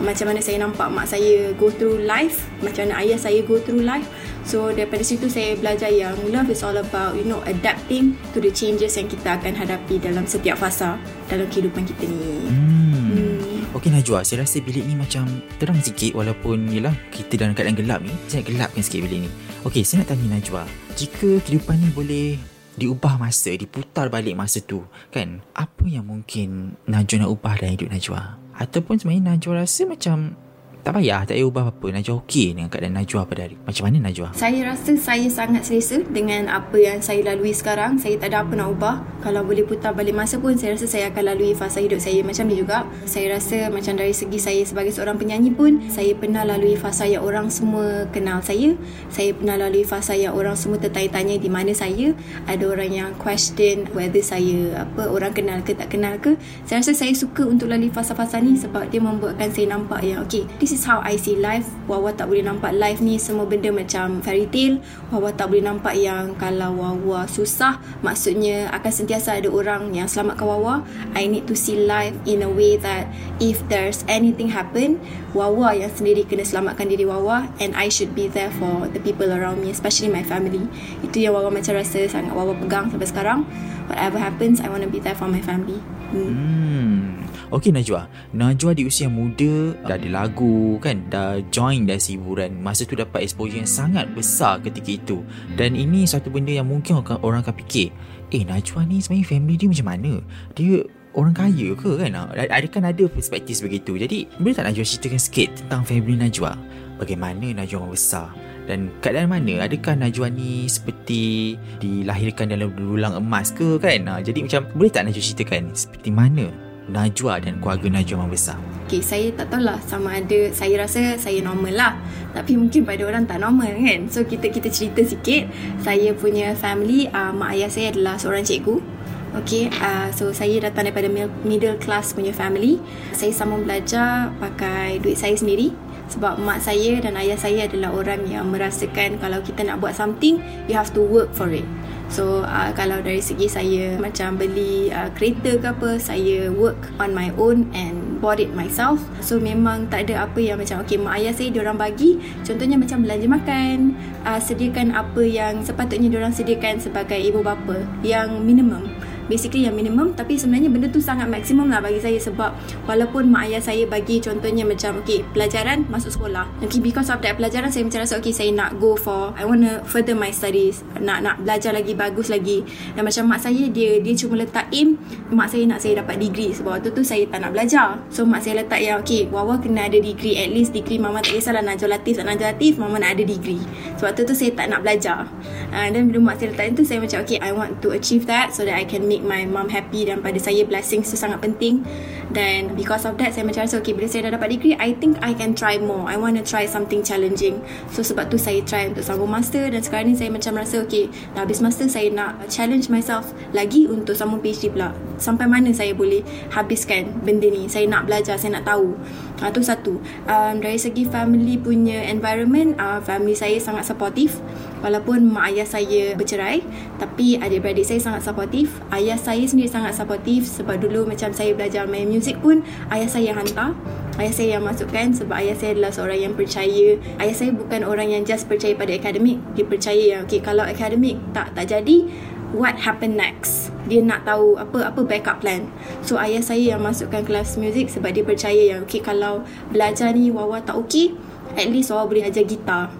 macam 0.00 0.32
mana 0.32 0.40
saya 0.40 0.56
nampak 0.60 0.88
mak 0.88 1.06
saya 1.06 1.52
go 1.60 1.68
through 1.68 2.00
life 2.08 2.48
macam 2.64 2.88
mana 2.88 3.04
ayah 3.04 3.20
saya 3.20 3.44
go 3.44 3.60
through 3.60 3.84
life 3.84 4.08
so 4.48 4.72
daripada 4.72 5.04
situ 5.04 5.28
saya 5.28 5.54
belajar 5.60 5.92
yang 5.92 6.16
love 6.32 6.48
is 6.48 6.64
all 6.64 6.74
about 6.76 7.12
you 7.12 7.24
know 7.24 7.44
adapting 7.44 8.16
to 8.32 8.40
the 8.40 8.48
changes 8.48 8.96
yang 8.96 9.06
kita 9.06 9.36
akan 9.36 9.52
hadapi 9.52 10.00
dalam 10.00 10.24
setiap 10.24 10.56
fasa 10.56 10.96
dalam 11.28 11.44
kehidupan 11.52 11.84
kita 11.84 12.08
ni 12.08 12.16
hmm. 12.48 13.08
hmm. 13.12 13.38
Okey 13.70 13.86
Najwa, 13.94 14.26
saya 14.26 14.42
rasa 14.42 14.58
bilik 14.58 14.82
ni 14.82 14.98
macam 14.98 15.30
terang 15.62 15.78
sikit 15.78 16.18
walaupun 16.18 16.74
yelah 16.74 16.90
kita 17.14 17.38
dalam 17.38 17.54
keadaan 17.54 17.78
gelap 17.78 18.02
ni. 18.02 18.10
Saya 18.26 18.42
gelapkan 18.42 18.82
sikit 18.82 19.06
bilik 19.06 19.24
ni. 19.24 19.30
Okey, 19.62 19.86
saya 19.86 20.02
nak 20.02 20.10
tanya 20.10 20.26
Najwa, 20.34 20.66
jika 20.98 21.38
kehidupan 21.46 21.78
ni 21.78 21.88
boleh 21.94 22.28
diubah 22.74 23.14
masa, 23.22 23.54
diputar 23.54 24.10
balik 24.10 24.34
masa 24.34 24.58
tu, 24.58 24.82
kan? 25.14 25.38
Apa 25.54 25.86
yang 25.86 26.02
mungkin 26.02 26.74
Najwa 26.90 27.22
nak 27.22 27.30
ubah 27.30 27.54
dalam 27.62 27.78
hidup 27.78 27.94
Najwa? 27.94 28.39
Ataupun 28.60 29.00
sebenarnya 29.00 29.34
Najwa 29.34 29.64
rasa 29.64 29.88
macam 29.88 30.36
tak 30.80 30.96
payah, 30.96 31.28
tak 31.28 31.36
payah 31.36 31.46
ubah 31.46 31.62
apa-apa. 31.68 31.86
Najwa 31.92 32.14
okey 32.24 32.56
dengan 32.56 32.72
keadaan 32.72 32.96
Najwa 32.96 33.20
pada 33.28 33.44
hari. 33.44 33.56
Macam 33.60 33.82
mana 33.84 34.08
Najwa? 34.08 34.32
Saya 34.32 34.60
rasa 34.64 34.92
saya 34.96 35.28
sangat 35.28 35.68
selesa 35.68 36.00
dengan 36.08 36.48
apa 36.48 36.76
yang 36.80 36.98
saya 37.04 37.20
lalui 37.20 37.52
sekarang. 37.52 38.00
Saya 38.00 38.16
tak 38.16 38.32
ada 38.32 38.42
apa 38.42 38.52
nak 38.56 38.68
ubah. 38.72 38.96
Kalau 39.20 39.44
boleh 39.44 39.62
putar 39.68 39.92
balik 39.92 40.16
masa 40.16 40.40
pun, 40.40 40.56
saya 40.56 40.74
rasa 40.74 40.88
saya 40.88 41.12
akan 41.12 41.36
lalui 41.36 41.52
fasa 41.52 41.84
hidup 41.84 42.00
saya 42.00 42.24
macam 42.24 42.48
ni 42.48 42.56
juga. 42.56 42.88
Saya 43.04 43.36
rasa 43.36 43.68
macam 43.68 43.92
dari 44.00 44.16
segi 44.16 44.40
saya 44.40 44.62
sebagai 44.64 44.96
seorang 44.96 45.20
penyanyi 45.20 45.52
pun, 45.52 45.84
saya 45.92 46.16
pernah 46.16 46.40
lalui 46.48 46.80
fasa 46.80 47.04
yang 47.04 47.20
orang 47.20 47.52
semua 47.52 48.08
kenal 48.08 48.40
saya. 48.40 48.72
Saya 49.12 49.36
pernah 49.36 49.60
lalui 49.60 49.84
fasa 49.84 50.16
yang 50.16 50.32
orang 50.32 50.56
semua 50.56 50.80
tertanya-tanya 50.80 51.36
di 51.36 51.52
mana 51.52 51.76
saya. 51.76 52.16
Ada 52.48 52.64
orang 52.64 52.90
yang 52.90 53.10
question 53.20 53.84
whether 53.92 54.24
saya 54.24 54.88
apa 54.88 55.12
orang 55.12 55.36
kenal 55.36 55.60
ke 55.60 55.76
tak 55.76 55.92
kenal 55.92 56.16
ke. 56.16 56.40
Saya 56.64 56.80
rasa 56.80 56.96
saya 56.96 57.12
suka 57.12 57.44
untuk 57.44 57.68
lalui 57.68 57.92
fasa-fasa 57.92 58.40
ni 58.40 58.56
sebab 58.56 58.88
dia 58.88 59.04
membuatkan 59.04 59.52
saya 59.52 59.76
nampak 59.76 60.00
yang 60.00 60.24
okay, 60.24 60.48
this 60.70 60.78
is 60.78 60.86
how 60.86 61.02
I 61.02 61.18
see 61.18 61.34
life. 61.34 61.66
Wawa 61.90 62.14
tak 62.14 62.30
boleh 62.30 62.46
nampak 62.46 62.70
life 62.78 63.02
ni 63.02 63.18
semua 63.18 63.42
benda 63.42 63.74
macam 63.74 64.22
fairy 64.22 64.46
tale. 64.46 64.78
Wawa 65.10 65.34
tak 65.34 65.50
boleh 65.50 65.66
nampak 65.66 65.98
yang 65.98 66.38
kalau 66.38 66.78
Wawa 66.78 67.26
susah, 67.26 67.82
maksudnya 68.06 68.70
akan 68.70 68.92
sentiasa 68.94 69.34
ada 69.42 69.50
orang 69.50 69.90
yang 69.90 70.06
selamatkan 70.06 70.46
Wawa. 70.46 70.86
I 71.18 71.26
need 71.26 71.50
to 71.50 71.58
see 71.58 71.74
life 71.90 72.14
in 72.22 72.46
a 72.46 72.50
way 72.50 72.78
that 72.78 73.10
if 73.42 73.58
there's 73.66 74.06
anything 74.06 74.54
happen, 74.54 75.02
Wawa 75.34 75.74
yang 75.74 75.90
sendiri 75.90 76.22
kena 76.22 76.46
selamatkan 76.46 76.86
diri 76.86 77.02
Wawa 77.02 77.50
and 77.58 77.74
I 77.74 77.90
should 77.90 78.14
be 78.14 78.30
there 78.30 78.54
for 78.54 78.86
the 78.94 79.02
people 79.02 79.26
around 79.34 79.58
me, 79.58 79.74
especially 79.74 80.06
my 80.06 80.22
family. 80.22 80.70
Itu 81.02 81.18
yang 81.18 81.34
Wawa 81.34 81.50
macam 81.50 81.74
rasa 81.74 82.06
sangat 82.06 82.30
Wawa 82.30 82.54
pegang 82.54 82.94
sampai 82.94 83.10
sekarang. 83.10 83.42
Whatever 83.90 84.22
happens, 84.22 84.62
I 84.62 84.70
want 84.70 84.86
to 84.86 84.90
be 84.92 85.02
there 85.02 85.18
for 85.18 85.26
my 85.26 85.42
family. 85.42 85.82
Hmm. 86.14 86.30
Hmm. 86.30 87.19
Okey 87.50 87.74
Najwa. 87.74 88.06
Najwa 88.30 88.78
di 88.78 88.86
usia 88.86 89.10
muda 89.10 89.74
dah 89.82 89.98
ada 89.98 90.06
lagu 90.06 90.78
kan, 90.78 91.02
dah 91.10 91.42
join 91.50 91.82
dah 91.82 91.98
hiburan. 91.98 92.62
Masa 92.62 92.86
tu 92.86 92.94
dapat 92.94 93.26
exposure 93.26 93.58
yang 93.58 93.66
sangat 93.66 94.06
besar 94.14 94.62
ketika 94.62 94.86
itu. 94.86 95.18
Dan 95.58 95.74
ini 95.74 96.06
satu 96.06 96.30
benda 96.30 96.54
yang 96.54 96.70
mungkin 96.70 97.02
orang, 97.02 97.18
orang 97.26 97.40
akan 97.42 97.58
fikir, 97.66 97.90
eh 98.30 98.46
Najwa 98.46 98.86
ni 98.86 99.02
sebenarnya 99.02 99.26
family 99.34 99.58
dia 99.58 99.66
macam 99.66 99.88
mana? 99.90 100.12
Dia 100.54 100.86
orang 101.18 101.34
kaya 101.34 101.68
ke 101.74 101.90
kan? 101.98 102.10
Ada 102.38 102.66
kan 102.70 102.86
ada 102.86 103.04
perspektif 103.10 103.58
begitu. 103.66 103.98
Jadi, 103.98 104.30
boleh 104.38 104.54
tak 104.54 104.70
Najwa 104.70 104.86
ceritakan 104.86 105.18
sikit 105.18 105.48
tentang 105.58 105.82
family 105.82 106.14
Najwa? 106.14 106.54
Bagaimana 107.02 107.50
Najwa 107.50 107.82
membesar? 107.82 108.30
Dan 108.70 108.94
keadaan 109.02 109.26
mana? 109.26 109.66
Adakah 109.66 109.98
Najwa 109.98 110.30
ni 110.30 110.70
seperti 110.70 111.58
dilahirkan 111.82 112.54
dalam 112.54 112.70
dulang 112.78 113.18
emas 113.18 113.50
ke 113.50 113.74
kan? 113.82 114.06
Ha, 114.06 114.22
jadi 114.22 114.38
macam 114.38 114.70
boleh 114.78 114.92
tak 114.94 115.10
Najwa 115.10 115.18
ceritakan 115.18 115.74
seperti 115.74 116.14
mana 116.14 116.69
Najwa 116.88 117.42
dan 117.42 117.60
keluarga 117.60 117.92
Najwa 117.92 118.24
membesar? 118.24 118.56
Okay, 118.90 119.04
saya 119.04 119.30
tak 119.36 119.54
tahu 119.54 119.62
lah 119.62 119.78
sama 119.86 120.18
ada 120.18 120.50
saya 120.50 120.82
rasa 120.82 121.14
saya 121.14 121.38
normal 121.44 121.74
lah. 121.76 121.92
Tapi 122.34 122.58
mungkin 122.58 122.82
pada 122.82 123.06
orang 123.06 123.22
tak 123.28 123.38
normal 123.38 123.70
kan. 123.70 124.10
So 124.10 124.26
kita 124.26 124.50
kita 124.50 124.66
cerita 124.72 125.04
sikit. 125.06 125.46
Saya 125.84 126.10
punya 126.16 126.56
family, 126.58 127.06
uh, 127.12 127.30
mak 127.30 127.54
ayah 127.54 127.70
saya 127.70 127.94
adalah 127.94 128.18
seorang 128.18 128.42
cikgu. 128.42 128.82
Okay, 129.30 129.70
uh, 129.78 130.10
so 130.10 130.34
saya 130.34 130.58
datang 130.58 130.90
daripada 130.90 131.06
middle 131.46 131.78
class 131.78 132.10
punya 132.10 132.34
family. 132.34 132.82
Saya 133.14 133.30
sambung 133.30 133.62
belajar 133.62 134.34
pakai 134.42 134.98
duit 134.98 135.14
saya 135.14 135.38
sendiri. 135.38 135.70
Sebab 136.10 136.42
mak 136.42 136.58
saya 136.58 136.98
dan 136.98 137.14
ayah 137.14 137.38
saya 137.38 137.70
adalah 137.70 137.94
orang 137.94 138.26
yang 138.26 138.50
merasakan 138.50 139.22
kalau 139.22 139.38
kita 139.38 139.62
nak 139.62 139.78
buat 139.78 139.94
something, 139.94 140.42
you 140.66 140.74
have 140.74 140.90
to 140.90 140.98
work 140.98 141.30
for 141.30 141.46
it. 141.54 141.62
So 142.10 142.42
uh, 142.42 142.74
kalau 142.74 142.98
dari 142.98 143.22
segi 143.22 143.46
saya 143.46 143.94
macam 143.96 144.34
beli 144.34 144.90
uh, 144.90 145.06
kereta 145.14 145.54
ke 145.56 145.66
apa 145.70 145.90
Saya 146.02 146.50
work 146.50 146.90
on 146.98 147.14
my 147.14 147.30
own 147.38 147.70
and 147.70 148.18
bought 148.18 148.42
it 148.42 148.50
myself. 148.52 148.98
So 149.22 149.38
memang 149.38 149.88
tak 149.88 150.10
ada 150.10 150.26
apa 150.26 150.42
yang 150.42 150.58
macam 150.58 150.82
Okay 150.82 150.98
mak 150.98 151.22
ayah 151.22 151.32
saya 151.32 151.54
diorang 151.54 151.78
bagi. 151.78 152.18
Contohnya 152.42 152.76
macam 152.76 153.06
belanja 153.06 153.26
makan 153.30 153.94
uh, 154.26 154.42
Sediakan 154.42 154.92
apa 154.92 155.22
yang 155.22 155.62
sepatutnya 155.62 156.10
diorang 156.10 156.34
sediakan 156.34 156.82
sebagai 156.82 157.16
ibu 157.16 157.40
bapa 157.40 157.80
Yang 158.02 158.42
minimum 158.42 158.90
basically 159.30 159.70
yang 159.70 159.78
minimum. 159.78 160.18
Tapi 160.18 160.34
sebenarnya 160.34 160.66
benda 160.66 160.90
tu 160.90 160.98
sangat 160.98 161.30
maksimum 161.30 161.70
lah 161.70 161.78
bagi 161.78 162.02
saya 162.02 162.18
sebab 162.18 162.50
walaupun 162.90 163.30
mak 163.30 163.46
ayah 163.46 163.62
saya 163.62 163.86
bagi 163.86 164.18
contohnya 164.18 164.66
macam 164.66 164.98
okay 164.98 165.22
pelajaran 165.30 165.86
masuk 165.86 166.10
sekolah. 166.18 166.50
Okay 166.66 166.82
because 166.82 167.06
of 167.06 167.22
that 167.22 167.38
pelajaran 167.38 167.70
saya 167.70 167.86
macam 167.86 168.02
rasa 168.02 168.18
okay 168.18 168.34
saya 168.34 168.50
nak 168.50 168.82
go 168.82 168.98
for 168.98 169.30
I 169.38 169.46
want 169.46 169.62
to 169.62 169.86
further 169.86 170.18
my 170.18 170.34
studies. 170.34 170.82
Nak 170.98 171.22
nak 171.22 171.46
belajar 171.46 171.70
lagi 171.70 171.94
bagus 171.94 172.26
lagi. 172.26 172.66
Dan 172.98 173.06
macam 173.06 173.30
mak 173.30 173.46
saya 173.46 173.70
dia 173.70 174.02
dia 174.02 174.14
cuma 174.18 174.42
letak 174.42 174.66
aim 174.74 174.98
mak 175.30 175.54
saya 175.54 175.62
nak 175.70 175.78
saya 175.78 176.02
dapat 176.02 176.18
degree. 176.18 176.50
Sebab 176.50 176.82
waktu 176.82 176.90
tu 176.90 177.06
saya 177.06 177.22
tak 177.30 177.46
nak 177.46 177.54
belajar. 177.54 178.02
So 178.10 178.26
mak 178.26 178.42
saya 178.42 178.66
letak 178.66 178.82
yang 178.82 178.98
okay 178.98 179.30
Wawa 179.30 179.62
kena 179.62 179.86
ada 179.86 180.00
degree 180.00 180.34
at 180.34 180.50
least 180.50 180.74
degree 180.74 180.98
mama 180.98 181.22
tak 181.22 181.38
kisahlah 181.38 181.62
Najwa 181.62 181.94
Latif 181.94 182.18
tak 182.18 182.26
Najwa 182.26 182.50
Latif 182.50 182.72
mama 182.80 182.96
nak 182.98 183.14
ada 183.14 183.22
degree. 183.22 183.62
Sebab 184.00 184.10
tu 184.16 184.26
tu 184.26 184.34
saya 184.34 184.50
tak 184.56 184.72
nak 184.72 184.82
belajar. 184.82 185.28
Uh, 185.70 185.86
dan 185.92 186.10
bila 186.10 186.32
mak 186.32 186.40
saya 186.40 186.50
letak 186.50 186.74
itu 186.74 186.82
saya 186.82 186.98
macam 186.98 187.18
okay 187.22 187.38
I 187.38 187.50
want 187.52 187.78
to 187.84 187.92
achieve 187.92 188.24
that 188.26 188.50
so 188.50 188.64
that 188.64 188.74
I 188.74 188.88
can 188.88 189.06
make 189.06 189.19
make 189.20 189.28
my 189.28 189.44
mom 189.44 189.68
happy 189.68 190.08
dan 190.08 190.24
pada 190.24 190.40
saya 190.40 190.64
blessings 190.64 191.12
tu 191.12 191.16
sangat 191.20 191.44
penting. 191.44 191.84
Dan 192.30 192.78
because 192.78 193.02
of 193.02 193.18
that 193.18 193.34
saya 193.34 193.42
macam 193.42 193.66
rasa 193.66 193.82
okay 193.82 193.90
bila 193.90 194.06
saya 194.06 194.30
dah 194.30 194.38
dapat 194.38 194.54
degree 194.54 194.78
I 194.78 194.94
think 194.94 195.18
I 195.18 195.34
can 195.34 195.52
try 195.52 195.82
more. 195.82 196.06
I 196.06 196.14
want 196.14 196.38
to 196.38 196.46
try 196.46 196.64
something 196.64 197.02
challenging. 197.02 197.58
So 197.90 198.06
sebab 198.06 198.30
tu 198.30 198.38
saya 198.38 198.62
try 198.62 198.86
untuk 198.86 199.02
sambung 199.02 199.34
master 199.34 199.66
dan 199.66 199.82
sekarang 199.82 200.14
ni 200.14 200.16
saya 200.16 200.30
macam 200.30 200.54
rasa 200.62 200.86
okay 200.86 201.10
dah 201.34 201.42
habis 201.42 201.58
master 201.58 201.90
saya 201.90 202.06
nak 202.14 202.46
challenge 202.46 202.86
myself 202.86 203.34
lagi 203.50 203.90
untuk 203.90 204.14
sambung 204.14 204.38
PhD 204.38 204.70
pula. 204.70 204.94
Sampai 205.18 205.50
mana 205.50 205.74
saya 205.74 205.90
boleh 205.90 206.22
habiskan 206.54 207.18
benda 207.26 207.50
ni? 207.50 207.66
Saya 207.66 207.90
nak 207.90 208.06
belajar 208.06 208.38
saya 208.38 208.62
nak 208.62 208.64
tahu 208.64 208.94
ha, 209.40 209.48
tu 209.50 209.64
satu. 209.64 209.98
Um, 210.28 210.54
dari 210.60 210.76
segi 210.76 211.08
family 211.08 211.56
punya 211.56 212.04
environment 212.06 212.76
uh, 212.76 213.00
family 213.00 213.32
saya 213.34 213.56
sangat 213.58 213.88
supportive. 213.88 214.36
Walaupun 214.80 215.28
mak 215.28 215.52
ayah 215.52 215.68
saya 215.68 216.16
bercerai 216.16 216.64
tapi 216.96 217.36
adik-beradik 217.36 217.84
saya 217.84 218.00
sangat 218.00 218.24
supportive. 218.24 218.72
Ayah 218.88 219.16
saya 219.20 219.44
sendiri 219.44 219.68
sangat 219.68 219.92
supportive 219.92 220.48
sebab 220.48 220.80
dulu 220.80 221.04
macam 221.04 221.32
saya 221.36 221.52
belajar 221.52 221.84
main 221.84 222.08
music 222.08 222.40
pun 222.40 222.64
ayah 222.92 223.08
saya 223.08 223.32
yang 223.32 223.40
hantar. 223.40 223.76
Ayah 224.16 224.32
saya 224.36 224.48
yang 224.60 224.64
masukkan 224.64 225.12
sebab 225.16 225.36
ayah 225.40 225.56
saya 225.56 225.70
adalah 225.76 225.92
seorang 225.92 226.20
yang 226.28 226.34
percaya. 226.36 226.96
Ayah 227.20 227.34
saya 227.36 227.50
bukan 227.56 227.84
orang 227.84 228.12
yang 228.12 228.22
just 228.24 228.48
percaya 228.48 228.76
pada 228.76 228.92
akademik. 228.96 229.40
Dia 229.56 229.64
percaya 229.64 230.02
yang 230.16 230.22
okay, 230.24 230.40
kalau 230.44 230.64
akademik 230.64 231.16
tak 231.32 231.52
tak 231.56 231.68
jadi 231.68 232.08
what 232.54 232.76
happen 232.82 233.16
next. 233.16 233.70
Dia 233.86 234.02
nak 234.02 234.26
tahu 234.26 234.58
apa 234.58 234.90
apa 234.90 235.00
backup 235.02 235.42
plan. 235.42 235.70
So 236.02 236.18
ayah 236.18 236.42
saya 236.42 236.76
yang 236.76 236.82
masukkan 236.82 237.22
kelas 237.26 237.58
music 237.58 237.90
sebab 237.90 238.14
dia 238.14 238.24
percaya 238.26 238.76
yang 238.76 238.86
okay, 238.86 239.02
kalau 239.02 239.42
belajar 239.70 240.14
ni 240.14 240.30
wawa 240.30 240.62
tak 240.62 240.78
okay 240.78 241.14
at 241.58 241.66
least 241.66 241.90
orang 241.90 242.06
boleh 242.06 242.24
ajar 242.30 242.44
gitar. 242.46 242.94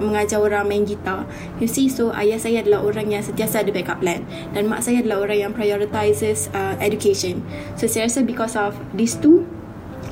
Mengajar 0.00 0.38
orang 0.40 0.68
main 0.68 0.84
gitar. 0.84 1.24
You 1.56 1.68
see 1.68 1.88
so 1.88 2.12
ayah 2.12 2.36
saya 2.36 2.60
adalah 2.60 2.84
orang 2.84 3.08
yang 3.08 3.22
sentiasa 3.24 3.64
ada 3.64 3.72
backup 3.72 4.04
plan. 4.04 4.24
Dan 4.52 4.68
mak 4.68 4.84
saya 4.84 5.00
adalah 5.00 5.24
orang 5.24 5.48
yang 5.48 5.52
prioritizes 5.56 6.52
uh, 6.52 6.76
education. 6.80 7.40
So 7.80 7.88
saya 7.88 8.08
rasa 8.08 8.20
because 8.24 8.52
of 8.58 8.76
these 8.92 9.16
two 9.16 9.48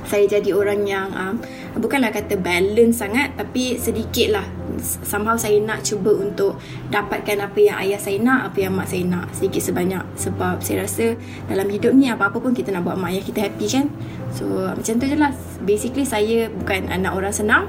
saya 0.05 0.25
jadi 0.29 0.51
orang 0.53 0.85
yang 0.85 1.09
um, 1.13 1.35
bukanlah 1.81 2.13
kata 2.13 2.37
balance 2.37 3.01
sangat 3.01 3.33
tapi 3.35 3.81
sedikit 3.81 4.37
lah. 4.37 4.47
Somehow 4.83 5.39
saya 5.39 5.63
nak 5.63 5.87
cuba 5.87 6.13
untuk 6.13 6.59
dapatkan 6.91 7.41
apa 7.41 7.59
yang 7.63 7.77
ayah 7.81 8.01
saya 8.01 8.19
nak 8.21 8.53
apa 8.53 8.69
yang 8.69 8.73
mak 8.75 8.91
saya 8.91 9.07
nak. 9.07 9.33
Sedikit 9.33 9.63
sebanyak. 9.65 10.05
Sebab 10.19 10.61
saya 10.61 10.85
rasa 10.85 11.17
dalam 11.49 11.67
hidup 11.71 11.95
ni 11.95 12.11
apa-apa 12.11 12.37
pun 12.43 12.53
kita 12.53 12.75
nak 12.75 12.85
buat 12.85 12.99
mak 12.99 13.15
ayah 13.17 13.25
kita 13.25 13.39
happy 13.49 13.67
kan? 13.71 13.87
So 14.35 14.45
macam 14.75 14.95
tu 14.99 15.07
je 15.09 15.17
lah. 15.17 15.33
Basically 15.65 16.05
saya 16.05 16.51
bukan 16.53 16.91
anak 16.91 17.13
orang 17.15 17.33
senang. 17.33 17.65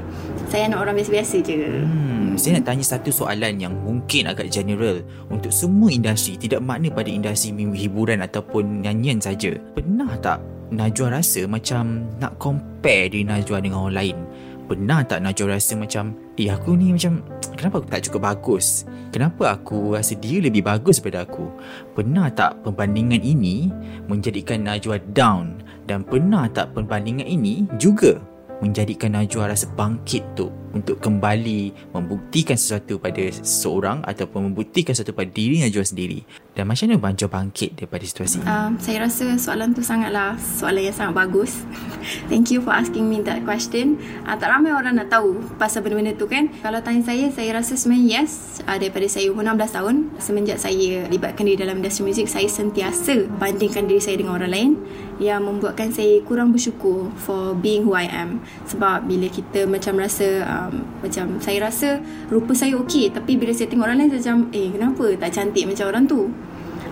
Saya 0.50 0.68
anak 0.70 0.82
orang 0.82 0.94
biasa-biasa 0.98 1.38
je. 1.42 1.58
Hmm, 1.86 2.38
saya 2.38 2.60
nak 2.60 2.65
tanya 2.70 2.86
satu 2.86 3.10
soalan 3.10 3.58
yang 3.58 3.74
mungkin 3.74 4.30
agak 4.30 4.51
general. 4.51 5.01
Untuk 5.30 5.50
semua 5.54 5.89
industri 5.89 6.38
tidak 6.38 6.62
makna 6.62 6.92
pada 6.92 7.10
industri 7.10 7.54
hiburan 7.54 8.22
ataupun 8.22 8.86
nyanyian 8.86 9.22
saja. 9.22 9.58
Pernah 9.74 10.13
tak 10.22 10.54
Najwa 10.74 11.22
rasa 11.22 11.45
macam 11.45 12.10
nak 12.17 12.41
compare 12.41 13.13
diri 13.13 13.22
Najwa 13.22 13.62
dengan 13.62 13.86
orang 13.86 13.98
lain. 13.98 14.17
Pernah 14.65 15.05
tak 15.05 15.22
Najwa 15.22 15.53
rasa 15.53 15.77
macam, 15.77 16.17
eh 16.41 16.50
aku 16.50 16.74
ni 16.74 16.89
macam, 16.89 17.22
kenapa 17.57 17.86
aku 17.86 17.89
tak 17.93 18.01
cukup 18.10 18.22
bagus? 18.25 18.89
Kenapa 19.13 19.53
aku 19.53 19.93
rasa 19.93 20.17
dia 20.17 20.41
lebih 20.41 20.65
bagus 20.65 20.98
daripada 20.98 21.29
aku? 21.29 21.45
Pernah 21.93 22.34
tak 22.34 22.65
perbandingan 22.65 23.22
ini 23.22 23.69
menjadikan 24.10 24.65
Najwa 24.65 24.98
down? 25.13 25.62
Dan 25.86 26.01
pernah 26.01 26.50
tak 26.50 26.74
perbandingan 26.74 27.29
ini 27.29 27.69
juga 27.77 28.17
menjadikan 28.57 29.13
Najwa 29.13 29.53
rasa 29.53 29.69
bangkit 29.77 30.24
tu 30.34 30.50
untuk 30.75 31.00
kembali 31.00 31.72
membuktikan 31.96 32.60
sesuatu 32.60 33.00
pada 33.00 33.24
seseorang 33.32 34.03
ataupun 34.03 34.51
membuktikan 34.51 34.91
sesuatu 34.91 35.15
pada 35.15 35.32
diri 35.32 35.63
Najwa 35.63 35.88
sendiri 35.88 36.20
dan 36.51 36.67
macam 36.67 36.91
mana 36.91 37.15
Najwa 37.15 37.27
bangkit 37.32 37.79
daripada 37.79 38.03
situasi 38.03 38.44
ini? 38.44 38.46
Um, 38.48 38.75
saya 38.84 39.08
rasa 39.08 39.25
soalan 39.39 39.72
tu 39.72 39.79
sangatlah 39.79 40.36
soalan 40.39 40.91
yang 40.91 40.96
sangat 40.96 41.15
bagus. 41.15 41.63
Thank 42.32 42.51
you 42.51 42.60
for 42.60 42.75
asking 42.75 43.08
me 43.08 43.24
that 43.24 43.48
question. 43.48 43.96
Uh, 44.27 44.36
tak 44.36 44.51
ramai 44.51 44.75
orang 44.75 45.00
nak 45.00 45.08
tahu 45.08 45.39
pasal 45.55 45.79
benda-benda 45.79 46.12
tu 46.20 46.27
kan. 46.27 46.51
Kalau 46.60 46.84
tanya 46.84 47.01
saya, 47.08 47.32
saya 47.32 47.50
rasa 47.55 47.79
sebenarnya 47.79 48.24
yes. 48.24 48.60
Uh, 48.67 48.75
daripada 48.75 49.08
saya 49.08 49.32
umur 49.32 49.48
16 49.48 49.77
tahun, 49.79 49.96
semenjak 50.20 50.58
saya 50.60 51.08
libatkan 51.08 51.48
diri 51.48 51.60
dalam 51.60 51.79
industri 51.79 52.03
muzik, 52.03 52.27
saya 52.27 52.51
sentiasa 52.51 53.32
bandingkan 53.39 53.88
diri 53.88 54.03
saya 54.03 54.20
dengan 54.20 54.36
orang 54.36 54.51
lain 54.51 54.72
yang 55.15 55.48
membuatkan 55.48 55.96
saya 55.96 56.20
kurang 56.27 56.51
bersyukur 56.51 57.08
for 57.15 57.55
being 57.55 57.88
who 57.88 57.96
I 57.96 58.08
am. 58.12 58.44
Sebab 58.67 59.08
bila 59.08 59.32
kita 59.32 59.63
macam 59.63 59.96
rasa, 60.00 60.44
um, 60.67 60.86
macam 61.01 61.38
saya 61.41 61.57
rasa 61.65 62.01
rupa 62.29 62.53
saya 62.57 62.77
okey 62.81 63.13
tapi 63.13 63.38
bila 63.38 63.53
saya 63.53 63.69
tengok 63.69 63.86
orang 63.86 63.98
lain, 64.01 64.10
saya 64.17 64.34
macam, 64.36 64.39
eh 64.51 64.67
kenapa 64.74 65.05
tak 65.22 65.31
cantik 65.34 65.63
macam 65.69 65.86
orang 65.91 66.03
tu? 66.10 66.29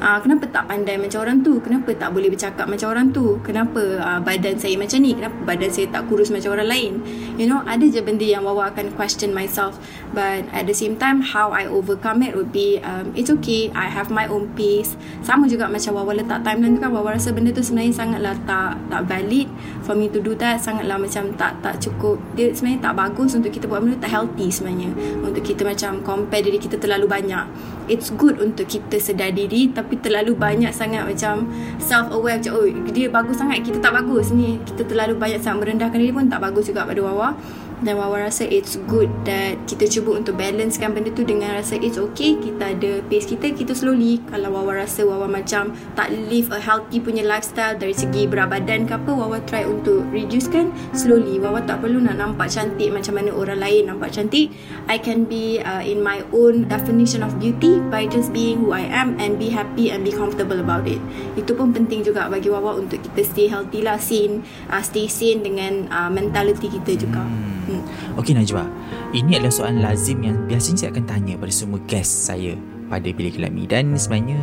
Uh, 0.03 0.19
kenapa 0.19 0.45
tak 0.51 0.67
pandai 0.67 0.99
macam 0.99 1.23
orang 1.23 1.39
tu? 1.41 1.63
Kenapa 1.63 1.89
tak 1.95 2.11
boleh 2.11 2.27
bercakap 2.27 2.67
macam 2.67 2.91
orang 2.91 3.15
tu? 3.15 3.39
Kenapa 3.41 3.81
uh, 4.03 4.19
badan 4.19 4.59
saya 4.59 4.75
macam 4.75 4.99
ni? 4.99 5.15
Kenapa 5.15 5.37
badan 5.47 5.71
saya 5.71 5.87
tak 5.89 6.11
kurus 6.11 6.29
macam 6.29 6.59
orang 6.59 6.69
lain? 6.69 6.91
You 7.39 7.47
know 7.47 7.63
ada 7.63 7.87
je 7.87 8.03
benda 8.03 8.27
yang 8.27 8.43
Wawa 8.43 8.75
akan 8.75 8.93
question 8.99 9.31
myself. 9.31 9.79
But 10.11 10.45
at 10.51 10.67
the 10.67 10.75
same 10.75 10.99
time 10.99 11.23
how 11.23 11.55
I 11.55 11.65
overcome 11.65 12.21
it 12.21 12.35
would 12.35 12.51
be 12.51 12.83
um, 12.83 13.15
it's 13.15 13.31
okay. 13.41 13.71
I 13.73 13.87
have 13.87 14.11
my 14.11 14.27
own 14.27 14.51
pace 14.53 14.93
sama 15.23 15.47
juga 15.47 15.71
macam 15.71 15.95
Wawa 15.95 16.19
letak 16.19 16.43
timeline 16.43 16.75
tu 16.77 16.81
kan 16.83 16.91
Wawa 16.91 17.15
rasa 17.15 17.31
benda 17.31 17.55
tu 17.55 17.63
sebenarnya 17.63 17.95
sangatlah 17.95 18.35
tak 18.43 18.77
tak 18.91 19.01
valid. 19.07 19.47
For 19.87 19.95
me 19.95 20.11
to 20.11 20.19
do 20.19 20.35
that 20.37 20.59
sangatlah 20.59 20.99
macam 20.99 21.31
tak 21.39 21.63
tak 21.63 21.79
cukup. 21.79 22.19
Dia 22.35 22.51
sebenarnya 22.51 22.91
tak 22.91 22.93
bagus 22.99 23.31
untuk 23.33 23.49
kita 23.55 23.65
buat 23.71 23.79
benda 23.81 23.97
tak 24.03 24.11
healthy 24.11 24.51
sebenarnya. 24.51 24.91
Untuk 25.23 25.41
kita 25.41 25.63
macam 25.63 26.03
compare 26.03 26.43
diri 26.43 26.59
kita 26.59 26.75
terlalu 26.75 27.07
banyak. 27.07 27.45
It's 27.87 28.11
good 28.15 28.39
untuk 28.39 28.67
kita 28.67 28.95
sedar 28.99 29.35
diri 29.35 29.71
tapi 29.71 29.92
terlalu 29.99 30.33
banyak 30.33 30.71
sangat 30.71 31.03
macam 31.05 31.45
self 31.77 32.09
aware 32.09 32.39
macam 32.39 32.53
oh 32.57 32.65
dia 32.89 33.11
bagus 33.11 33.37
sangat 33.37 33.61
kita 33.61 33.77
tak 33.83 33.93
bagus. 33.99 34.31
Ni 34.33 34.57
kita 34.63 34.87
terlalu 34.87 35.19
banyak 35.19 35.39
sangat 35.43 35.67
merendahkan 35.67 35.97
diri 35.99 36.13
pun 36.13 36.25
tak 36.31 36.41
bagus 36.41 36.69
juga 36.69 36.87
pada 36.87 37.01
Wawa 37.03 37.35
dan 37.83 37.99
Wawa 37.99 38.31
rasa 38.31 38.47
it's 38.47 38.79
good 38.87 39.11
that 39.27 39.59
kita 39.67 39.91
cuba 39.91 40.23
untuk 40.23 40.39
balancekan 40.39 40.95
benda 40.95 41.11
tu 41.11 41.27
dengan 41.27 41.51
rasa 41.59 41.75
it's 41.75 41.99
okay 41.99 42.39
kita 42.39 42.71
ada 42.71 43.03
pace 43.11 43.27
kita 43.27 43.51
kita 43.51 43.75
slowly. 43.75 44.23
Kalau 44.31 44.55
Wawa 44.55 44.87
rasa 44.87 45.03
Wawa 45.03 45.27
macam 45.27 45.75
tak 45.93 46.09
live 46.31 46.49
a 46.55 46.59
healthy 46.63 47.03
punya 47.03 47.27
lifestyle 47.27 47.75
dari 47.75 47.91
segi 47.91 48.23
berat 48.25 48.55
badan 48.55 48.87
ke 48.87 48.95
apa 48.95 49.11
Wawa 49.11 49.43
try 49.43 49.67
untuk 49.67 50.07
reduce 50.15 50.47
kan 50.47 50.71
slowly. 50.95 51.37
Wawa 51.43 51.59
tak 51.67 51.83
perlu 51.83 51.99
nak 51.99 52.15
nampak 52.15 52.47
cantik 52.47 52.87
macam 52.89 53.19
mana 53.19 53.35
orang 53.35 53.59
lain 53.59 53.91
nampak 53.91 54.15
cantik. 54.15 54.55
I 54.87 54.95
can 54.95 55.27
be 55.27 55.59
uh, 55.59 55.83
in 55.83 55.99
my 55.99 56.23
own 56.31 56.71
definition 56.71 57.19
of 57.19 57.35
beauty 57.37 57.83
by 57.91 58.07
just 58.07 58.31
being 58.31 58.63
who 58.63 58.71
I 58.71 58.87
am 58.87 59.19
and 59.19 59.35
be 59.35 59.51
happy 59.51 59.91
and 59.91 60.07
be 60.07 60.15
comfortable 60.15 60.63
about 60.63 60.87
it. 60.87 61.03
Itu 61.35 61.51
pun 61.59 61.75
penting 61.75 62.07
juga 62.07 62.31
bagi 62.31 62.47
Wawa 62.47 62.79
untuk 62.79 63.03
kita 63.03 63.27
stay 63.27 63.51
healthy 63.51 63.83
lah 63.83 63.99
sane 63.99 64.47
uh, 64.71 64.79
stay 64.79 65.11
sane 65.11 65.43
dengan 65.43 65.91
uh, 65.91 66.07
mentality 66.07 66.71
kita 66.71 66.95
juga. 66.95 67.27
Hmm. 67.63 67.72
Hmm. 67.81 68.19
Okey 68.21 68.37
Najwa, 68.37 68.69
ini 69.17 69.41
adalah 69.41 69.53
soalan 69.53 69.81
lazim 69.81 70.21
yang 70.21 70.37
biasanya 70.45 70.85
saya 70.85 70.89
akan 70.93 71.05
tanya 71.09 71.33
pada 71.41 71.53
semua 71.53 71.79
guest 71.89 72.29
saya 72.29 72.53
pada 72.91 73.09
bilik 73.09 73.41
gelap 73.41 73.49
ni 73.49 73.65
dan 73.65 73.97
sebenarnya 73.97 74.37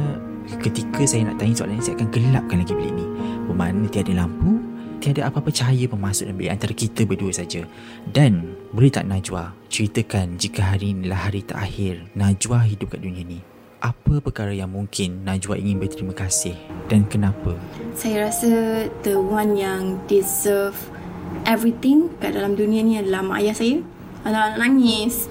ketika 0.59 1.07
saya 1.07 1.31
nak 1.31 1.39
tanya 1.39 1.55
soalan 1.55 1.79
ini 1.79 1.85
saya 1.87 1.95
akan 2.01 2.09
gelapkan 2.11 2.57
lagi 2.59 2.75
bilik 2.75 2.95
ni. 2.99 3.07
Bermakna 3.47 3.87
tiada 3.87 4.13
lampu, 4.15 4.59
tiada 4.99 5.31
apa-apa 5.31 5.51
cahaya 5.55 5.87
pemasuk 5.87 6.27
dalam 6.27 6.39
bilik 6.43 6.53
antara 6.53 6.75
kita 6.75 7.07
berdua 7.07 7.31
saja. 7.31 7.63
Dan 8.11 8.59
boleh 8.75 8.91
tak 8.91 9.07
Najwa 9.07 9.55
ceritakan 9.71 10.35
jika 10.35 10.75
hari 10.75 10.91
ini 10.91 11.07
adalah 11.07 11.31
hari 11.31 11.47
terakhir 11.47 12.11
Najwa 12.19 12.67
hidup 12.67 12.99
kat 12.99 13.01
dunia 13.07 13.23
ni? 13.23 13.41
Apa 13.81 14.21
perkara 14.21 14.53
yang 14.53 14.75
mungkin 14.75 15.25
Najwa 15.25 15.57
ingin 15.57 15.81
berterima 15.81 16.13
kasih 16.13 16.53
dan 16.93 17.09
kenapa? 17.09 17.57
Saya 17.97 18.29
rasa 18.29 18.51
the 19.07 19.17
one 19.17 19.57
yang 19.57 19.97
deserve 20.05 20.77
everything 21.47 22.13
kat 22.19 22.37
dalam 22.37 22.57
dunia 22.57 22.85
ni 22.85 22.99
adalah 23.01 23.25
mak 23.25 23.41
ayah 23.45 23.57
saya. 23.57 23.77
Anak-anak 24.27 24.57
nangis. 24.61 25.29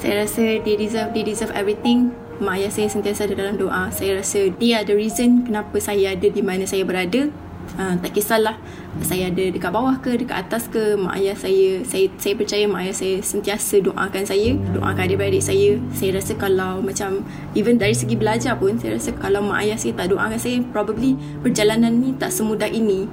Saya 0.00 0.24
rasa 0.24 0.60
they 0.60 0.76
deserve, 0.76 1.10
they 1.12 1.24
deserve 1.24 1.52
everything. 1.52 2.12
Mak 2.36 2.60
ayah 2.60 2.70
saya 2.72 2.88
sentiasa 2.92 3.28
ada 3.28 3.34
dalam 3.36 3.56
doa. 3.56 3.88
Saya 3.92 4.20
rasa 4.20 4.52
dia 4.60 4.84
ada 4.84 4.92
reason 4.92 5.44
kenapa 5.44 5.76
saya 5.80 6.12
ada 6.12 6.28
di 6.28 6.42
mana 6.44 6.68
saya 6.68 6.84
berada. 6.84 7.32
Uh, 7.76 7.98
tak 7.98 8.14
kisahlah 8.14 8.56
saya 9.04 9.28
ada 9.28 9.52
dekat 9.52 9.68
bawah 9.68 9.98
ke 10.00 10.16
dekat 10.16 10.48
atas 10.48 10.70
ke 10.70 10.96
mak 10.96 11.18
ayah 11.18 11.36
saya 11.36 11.82
saya 11.84 12.08
saya 12.16 12.38
percaya 12.38 12.64
mak 12.64 12.86
ayah 12.86 12.94
saya 12.94 13.14
sentiasa 13.20 13.82
doakan 13.82 14.24
saya 14.24 14.56
doakan 14.72 15.02
adik-beradik 15.02 15.44
saya 15.44 15.76
saya 15.92 16.16
rasa 16.16 16.32
kalau 16.38 16.80
macam 16.80 17.26
even 17.52 17.76
dari 17.76 17.92
segi 17.92 18.16
belajar 18.16 18.56
pun 18.56 18.78
saya 18.80 18.96
rasa 18.96 19.12
kalau 19.18 19.44
mak 19.44 19.66
ayah 19.66 19.76
saya 19.76 19.92
tak 19.98 20.14
doakan 20.14 20.38
saya 20.40 20.62
probably 20.72 21.18
perjalanan 21.44 22.00
ni 22.00 22.14
tak 22.16 22.32
semudah 22.32 22.70
ini 22.70 23.10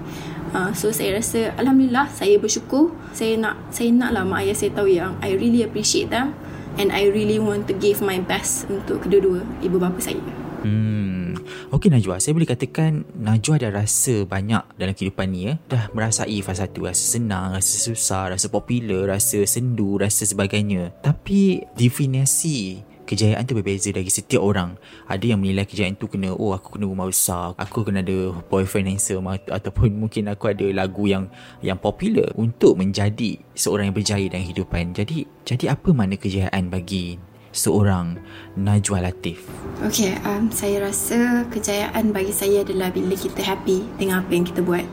Uh, 0.54 0.70
so 0.78 0.94
saya 0.94 1.18
rasa 1.18 1.50
alhamdulillah 1.58 2.14
saya 2.14 2.38
bersyukur 2.38 2.94
saya 3.10 3.34
nak 3.42 3.58
saya 3.74 3.90
naklah 3.90 4.22
mak 4.22 4.46
ayah 4.46 4.54
saya 4.54 4.70
tahu 4.70 4.86
yang 4.86 5.18
I 5.18 5.34
really 5.34 5.66
appreciate 5.66 6.14
them 6.14 6.38
and 6.78 6.94
I 6.94 7.10
really 7.10 7.42
want 7.42 7.66
to 7.70 7.74
give 7.74 8.06
my 8.06 8.22
best 8.22 8.70
untuk 8.70 9.02
kedua-dua 9.02 9.42
ibu 9.66 9.82
bapa 9.82 9.98
saya. 9.98 10.22
Hmm. 10.64 11.36
Okey 11.74 11.92
Najwa, 11.92 12.22
saya 12.22 12.38
boleh 12.38 12.48
katakan 12.48 13.04
Najwa 13.18 13.60
dah 13.60 13.74
rasa 13.74 14.24
banyak 14.24 14.64
dalam 14.78 14.94
kehidupan 14.94 15.28
ni 15.28 15.52
ya. 15.52 15.54
Dah 15.68 15.90
merasai 15.92 16.40
fasa 16.46 16.70
satu, 16.70 16.86
rasa 16.88 17.04
senang, 17.18 17.58
rasa 17.58 17.76
susah, 17.82 18.32
rasa 18.32 18.48
popular, 18.48 19.18
rasa 19.18 19.44
sendu, 19.44 20.00
rasa 20.00 20.24
sebagainya. 20.24 20.94
Tapi 21.02 21.66
definisi 21.76 22.80
kejayaan 23.04 23.44
tu 23.44 23.56
berbeza 23.56 23.92
dari 23.92 24.08
setiap 24.08 24.44
orang. 24.44 24.76
Ada 25.08 25.36
yang 25.36 25.40
menilai 25.44 25.68
kejayaan 25.68 26.00
tu 26.00 26.08
kena 26.08 26.32
oh 26.32 26.56
aku 26.56 26.80
kena 26.80 26.88
rumah 26.88 27.08
besar, 27.08 27.56
aku 27.60 27.84
kena 27.84 28.04
ada 28.04 28.36
boyfriend 28.48 28.96
handsome 28.96 29.28
ataupun 29.30 29.96
mungkin 30.02 30.32
aku 30.32 30.52
ada 30.52 30.68
lagu 30.72 31.08
yang 31.08 31.28
yang 31.60 31.80
popular 31.80 32.32
untuk 32.40 32.80
menjadi 32.80 33.40
seorang 33.54 33.92
yang 33.92 33.98
berjaya 33.98 34.26
dalam 34.28 34.44
kehidupan. 34.48 34.96
Jadi 34.96 35.28
jadi 35.44 35.76
apa 35.76 35.90
mana 35.92 36.16
kejayaan 36.16 36.72
bagi 36.72 37.20
seorang 37.54 38.18
Najwa 38.58 39.06
Latif? 39.06 39.46
Okay, 39.86 40.18
um, 40.26 40.50
saya 40.50 40.84
rasa 40.84 41.46
kejayaan 41.54 42.12
bagi 42.12 42.34
saya 42.34 42.66
adalah 42.66 42.90
bila 42.90 43.14
kita 43.14 43.46
happy 43.46 43.86
dengan 43.96 44.26
apa 44.26 44.32
yang 44.34 44.46
kita 44.46 44.60
buat 44.66 44.84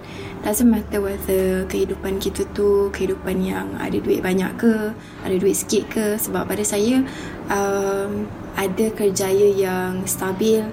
doesn't 0.40 0.73
matter 0.73 1.05
whether 1.05 1.68
kehidupan 1.68 2.16
kita 2.16 2.49
tu 2.57 2.88
kehidupan 2.96 3.44
yang 3.44 3.77
ada 3.77 4.01
duit 4.01 4.25
banyak 4.25 4.49
ke 4.57 4.92
ada 5.20 5.35
duit 5.37 5.53
sikit 5.53 5.85
ke 5.92 6.05
sebab 6.16 6.49
pada 6.49 6.64
saya 6.64 7.05
um, 7.53 8.25
ada 8.57 8.87
kerjaya 8.96 9.53
yang 9.53 10.01
stabil 10.09 10.64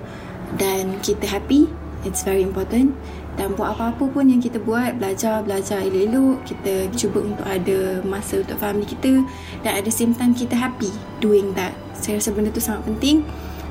dan 0.55 0.95
kita 1.03 1.27
happy 1.27 1.67
it's 2.07 2.23
very 2.23 2.39
important 2.39 2.95
dan 3.37 3.53
buat 3.53 3.77
apa-apa 3.77 4.09
pun 4.09 4.25
yang 4.27 4.41
kita 4.41 4.57
buat 4.57 4.97
belajar 4.97 5.45
belajar 5.45 5.85
elok-elok 5.85 6.41
kita 6.43 6.73
cuba 6.97 7.21
untuk 7.21 7.45
ada 7.45 8.01
masa 8.01 8.41
untuk 8.41 8.57
family 8.57 8.83
kita 8.89 9.21
dan 9.61 9.71
at 9.77 9.85
the 9.85 9.93
same 9.93 10.17
time 10.17 10.33
kita 10.33 10.57
happy 10.57 10.89
doing 11.21 11.53
that. 11.53 11.71
Saya 11.93 12.17
rasa 12.17 12.33
benda 12.33 12.49
tu 12.49 12.59
sangat 12.59 12.83
penting 12.89 13.21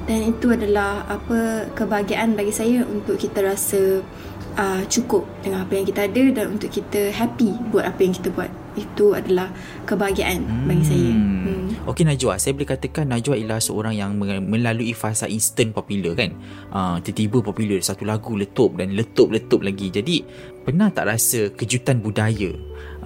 dan 0.06 0.30
itu 0.30 0.54
adalah 0.54 1.02
apa 1.10 1.66
kebahagiaan 1.74 2.38
bagi 2.38 2.54
saya 2.54 2.86
untuk 2.86 3.18
kita 3.18 3.42
rasa 3.42 4.06
uh, 4.54 4.82
cukup 4.86 5.26
dengan 5.42 5.66
apa 5.66 5.72
yang 5.74 5.86
kita 5.86 6.06
ada 6.06 6.24
dan 6.30 6.46
untuk 6.54 6.70
kita 6.70 7.10
happy 7.10 7.50
buat 7.74 7.90
apa 7.90 8.00
yang 8.06 8.14
kita 8.14 8.30
buat 8.30 8.50
itu 8.76 9.16
adalah 9.16 9.50
kebahagiaan 9.88 10.44
hmm. 10.44 10.66
bagi 10.68 10.84
saya. 10.84 11.10
Hmm. 11.10 11.66
Okey 11.86 12.04
Najwa, 12.04 12.36
saya 12.36 12.52
boleh 12.54 12.68
katakan 12.68 13.08
Najwa 13.08 13.34
ialah 13.38 13.60
seorang 13.62 13.94
yang 13.96 14.14
melalui 14.20 14.92
fasa 14.92 15.26
instant 15.26 15.72
popular 15.72 16.14
kan. 16.14 16.30
Uh, 16.70 16.96
tiba-tiba 17.00 17.40
popular 17.42 17.78
satu 17.80 18.04
lagu 18.04 18.36
letup 18.36 18.76
dan 18.76 18.92
letup-letup 18.94 19.62
lagi. 19.62 19.88
Jadi 19.90 20.22
pernah 20.66 20.90
tak 20.90 21.08
rasa 21.08 21.50
kejutan 21.54 22.02
budaya? 22.02 22.52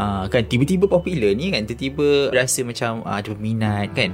Uh, 0.01 0.25
kan 0.33 0.49
tiba-tiba 0.49 0.89
popular 0.89 1.37
ni 1.37 1.53
kan 1.53 1.69
tiba-tiba 1.69 2.33
rasa 2.33 2.65
macam 2.65 3.05
uh, 3.05 3.21
ada 3.21 3.33
peminat 3.37 3.93
kan. 3.93 4.11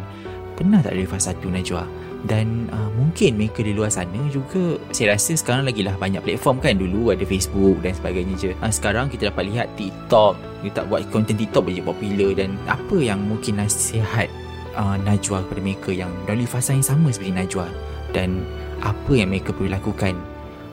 Pernah 0.56 0.80
tak 0.80 0.96
ada 0.96 1.04
fasa 1.04 1.36
tu 1.36 1.52
Najwa? 1.52 2.05
Dan 2.26 2.66
uh, 2.74 2.90
mungkin 2.98 3.38
mereka 3.38 3.62
di 3.62 3.70
luar 3.70 3.86
sana 3.86 4.18
juga 4.34 4.82
saya 4.90 5.14
rasa 5.14 5.38
sekarang 5.38 5.62
lagi 5.62 5.86
lah 5.86 5.94
banyak 5.94 6.20
platform 6.26 6.58
kan. 6.58 6.74
Dulu 6.74 7.14
ada 7.14 7.22
Facebook 7.22 7.78
dan 7.86 7.94
sebagainya 7.94 8.34
je. 8.34 8.50
Uh, 8.58 8.72
sekarang 8.74 9.06
kita 9.06 9.30
dapat 9.30 9.46
lihat 9.46 9.70
TikTok. 9.78 10.34
Kita 10.66 10.82
tak 10.82 10.86
buat 10.90 11.06
konten 11.14 11.38
TikTok 11.38 11.70
jadi 11.70 11.86
popular. 11.86 12.30
Dan 12.34 12.58
apa 12.66 12.96
yang 12.98 13.22
mungkin 13.22 13.62
nasihat 13.62 14.26
uh, 14.74 14.98
Najwa 15.06 15.46
kepada 15.46 15.60
mereka 15.62 15.90
yang 15.94 16.10
dalam 16.26 16.50
fasa 16.50 16.74
yang 16.74 16.82
sama 16.82 17.14
seperti 17.14 17.30
Najwa? 17.30 17.70
Dan 18.10 18.42
apa 18.82 19.12
yang 19.14 19.30
mereka 19.30 19.54
perlu 19.54 19.70
lakukan 19.70 20.18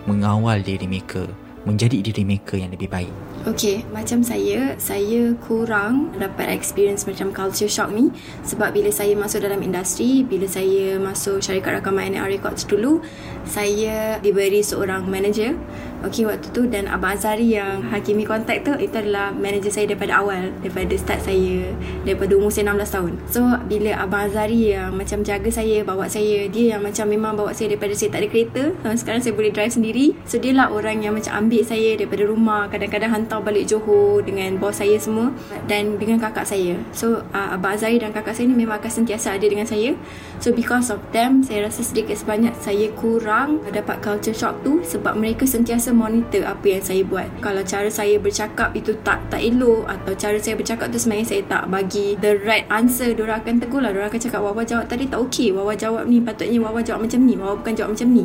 mengawal 0.10 0.60
diri 0.60 0.90
mereka 0.90 1.24
menjadi 1.64 2.04
diri 2.04 2.24
mereka 2.28 2.60
yang 2.60 2.72
lebih 2.72 2.92
baik. 2.92 3.12
Okay, 3.44 3.84
macam 3.92 4.24
saya, 4.24 4.80
saya 4.80 5.36
kurang 5.44 6.16
dapat 6.16 6.48
experience 6.56 7.04
macam 7.04 7.36
culture 7.36 7.68
shock 7.68 7.92
ni 7.92 8.08
sebab 8.48 8.72
bila 8.72 8.88
saya 8.88 9.20
masuk 9.20 9.44
dalam 9.44 9.60
industri, 9.60 10.24
bila 10.24 10.48
saya 10.48 10.96
masuk 10.96 11.44
syarikat 11.44 11.84
rakaman 11.84 12.16
NR 12.16 12.32
Records 12.40 12.64
dulu, 12.64 13.04
saya 13.44 14.16
diberi 14.24 14.64
seorang 14.64 15.04
manager 15.12 15.60
Okay 16.04 16.28
waktu 16.28 16.52
tu 16.52 16.68
Dan 16.68 16.92
Abang 16.92 17.16
Azari 17.16 17.56
yang 17.56 17.80
Hakimi 17.88 18.28
kontak 18.28 18.68
tu 18.68 18.76
Itu 18.76 19.00
adalah 19.00 19.32
manager 19.32 19.72
saya 19.72 19.88
daripada 19.88 20.20
awal 20.20 20.52
Daripada 20.60 20.92
start 21.00 21.24
saya 21.24 21.72
Daripada 22.04 22.36
umur 22.36 22.52
saya 22.52 22.76
16 22.76 22.92
tahun. 22.92 23.14
So 23.32 23.40
bila 23.72 23.92
Abang 24.04 24.28
Azari 24.28 24.76
yang 24.76 24.92
Macam 25.00 25.24
jaga 25.24 25.48
saya 25.48 25.80
Bawa 25.88 26.12
saya 26.12 26.52
Dia 26.52 26.76
yang 26.76 26.84
macam 26.84 27.08
memang 27.08 27.40
bawa 27.40 27.56
saya 27.56 27.72
Daripada 27.72 27.96
saya 27.96 28.12
tak 28.12 28.20
ada 28.20 28.28
kereta 28.28 28.64
Sekarang 29.00 29.24
saya 29.24 29.32
boleh 29.32 29.52
drive 29.56 29.72
sendiri. 29.72 30.12
So 30.28 30.44
dia 30.44 30.52
lah 30.52 30.68
orang 30.76 31.00
yang 31.08 31.16
macam 31.16 31.48
ambil 31.48 31.64
saya 31.64 31.96
Daripada 31.96 32.24
rumah 32.28 32.68
Kadang-kadang 32.68 33.12
hantar 33.16 33.40
balik 33.40 33.72
Johor 33.72 34.28
Dengan 34.28 34.60
bos 34.60 34.76
saya 34.76 35.00
semua 35.00 35.32
Dan 35.72 35.96
dengan 35.96 36.20
kakak 36.20 36.44
saya. 36.44 36.76
So 36.92 37.24
uh, 37.32 37.56
Abang 37.56 37.80
Azari 37.80 38.04
dan 38.04 38.12
kakak 38.12 38.36
saya 38.36 38.52
ni 38.52 38.60
Memang 38.60 38.84
akan 38.84 38.92
sentiasa 38.92 39.40
ada 39.40 39.48
dengan 39.48 39.64
saya. 39.64 39.96
So 40.44 40.52
because 40.52 40.92
of 40.92 41.00
them 41.16 41.48
Saya 41.48 41.72
rasa 41.72 41.80
sedikit 41.80 42.20
sebanyak 42.20 42.52
Saya 42.60 42.92
kurang 42.92 43.64
Dapat 43.72 44.04
culture 44.04 44.36
shock 44.36 44.60
tu 44.68 44.84
Sebab 44.84 45.16
mereka 45.16 45.48
sentiasa 45.48 45.93
monitor 45.94 46.44
apa 46.44 46.66
yang 46.66 46.84
saya 46.84 47.02
buat. 47.06 47.30
Kalau 47.40 47.62
cara 47.62 47.90
saya 47.90 48.18
bercakap 48.18 48.74
itu 48.74 48.92
tak 49.06 49.22
tak 49.30 49.40
elok 49.40 49.86
atau 49.86 50.14
cara 50.18 50.38
saya 50.42 50.58
bercakap 50.58 50.90
tu 50.90 50.98
sebenarnya 50.98 51.28
saya 51.30 51.42
tak 51.46 51.64
bagi 51.70 52.18
the 52.20 52.42
right 52.44 52.66
answer, 52.74 53.14
diorang 53.14 53.40
akan 53.42 53.62
tegur 53.62 53.80
lah. 53.80 53.94
Diorang 53.94 54.10
akan 54.10 54.22
cakap 54.22 54.42
Wawa 54.42 54.62
jawab 54.66 54.86
tadi 54.90 55.06
tak 55.08 55.20
okey. 55.30 55.54
Wawa 55.54 55.74
jawab 55.78 56.10
ni 56.10 56.18
patutnya 56.20 56.58
Wawa 56.60 56.82
jawab 56.82 57.06
macam 57.06 57.20
ni. 57.24 57.34
Wawa 57.38 57.54
bukan 57.62 57.74
jawab 57.78 57.92
macam 57.94 58.08
ni. 58.10 58.24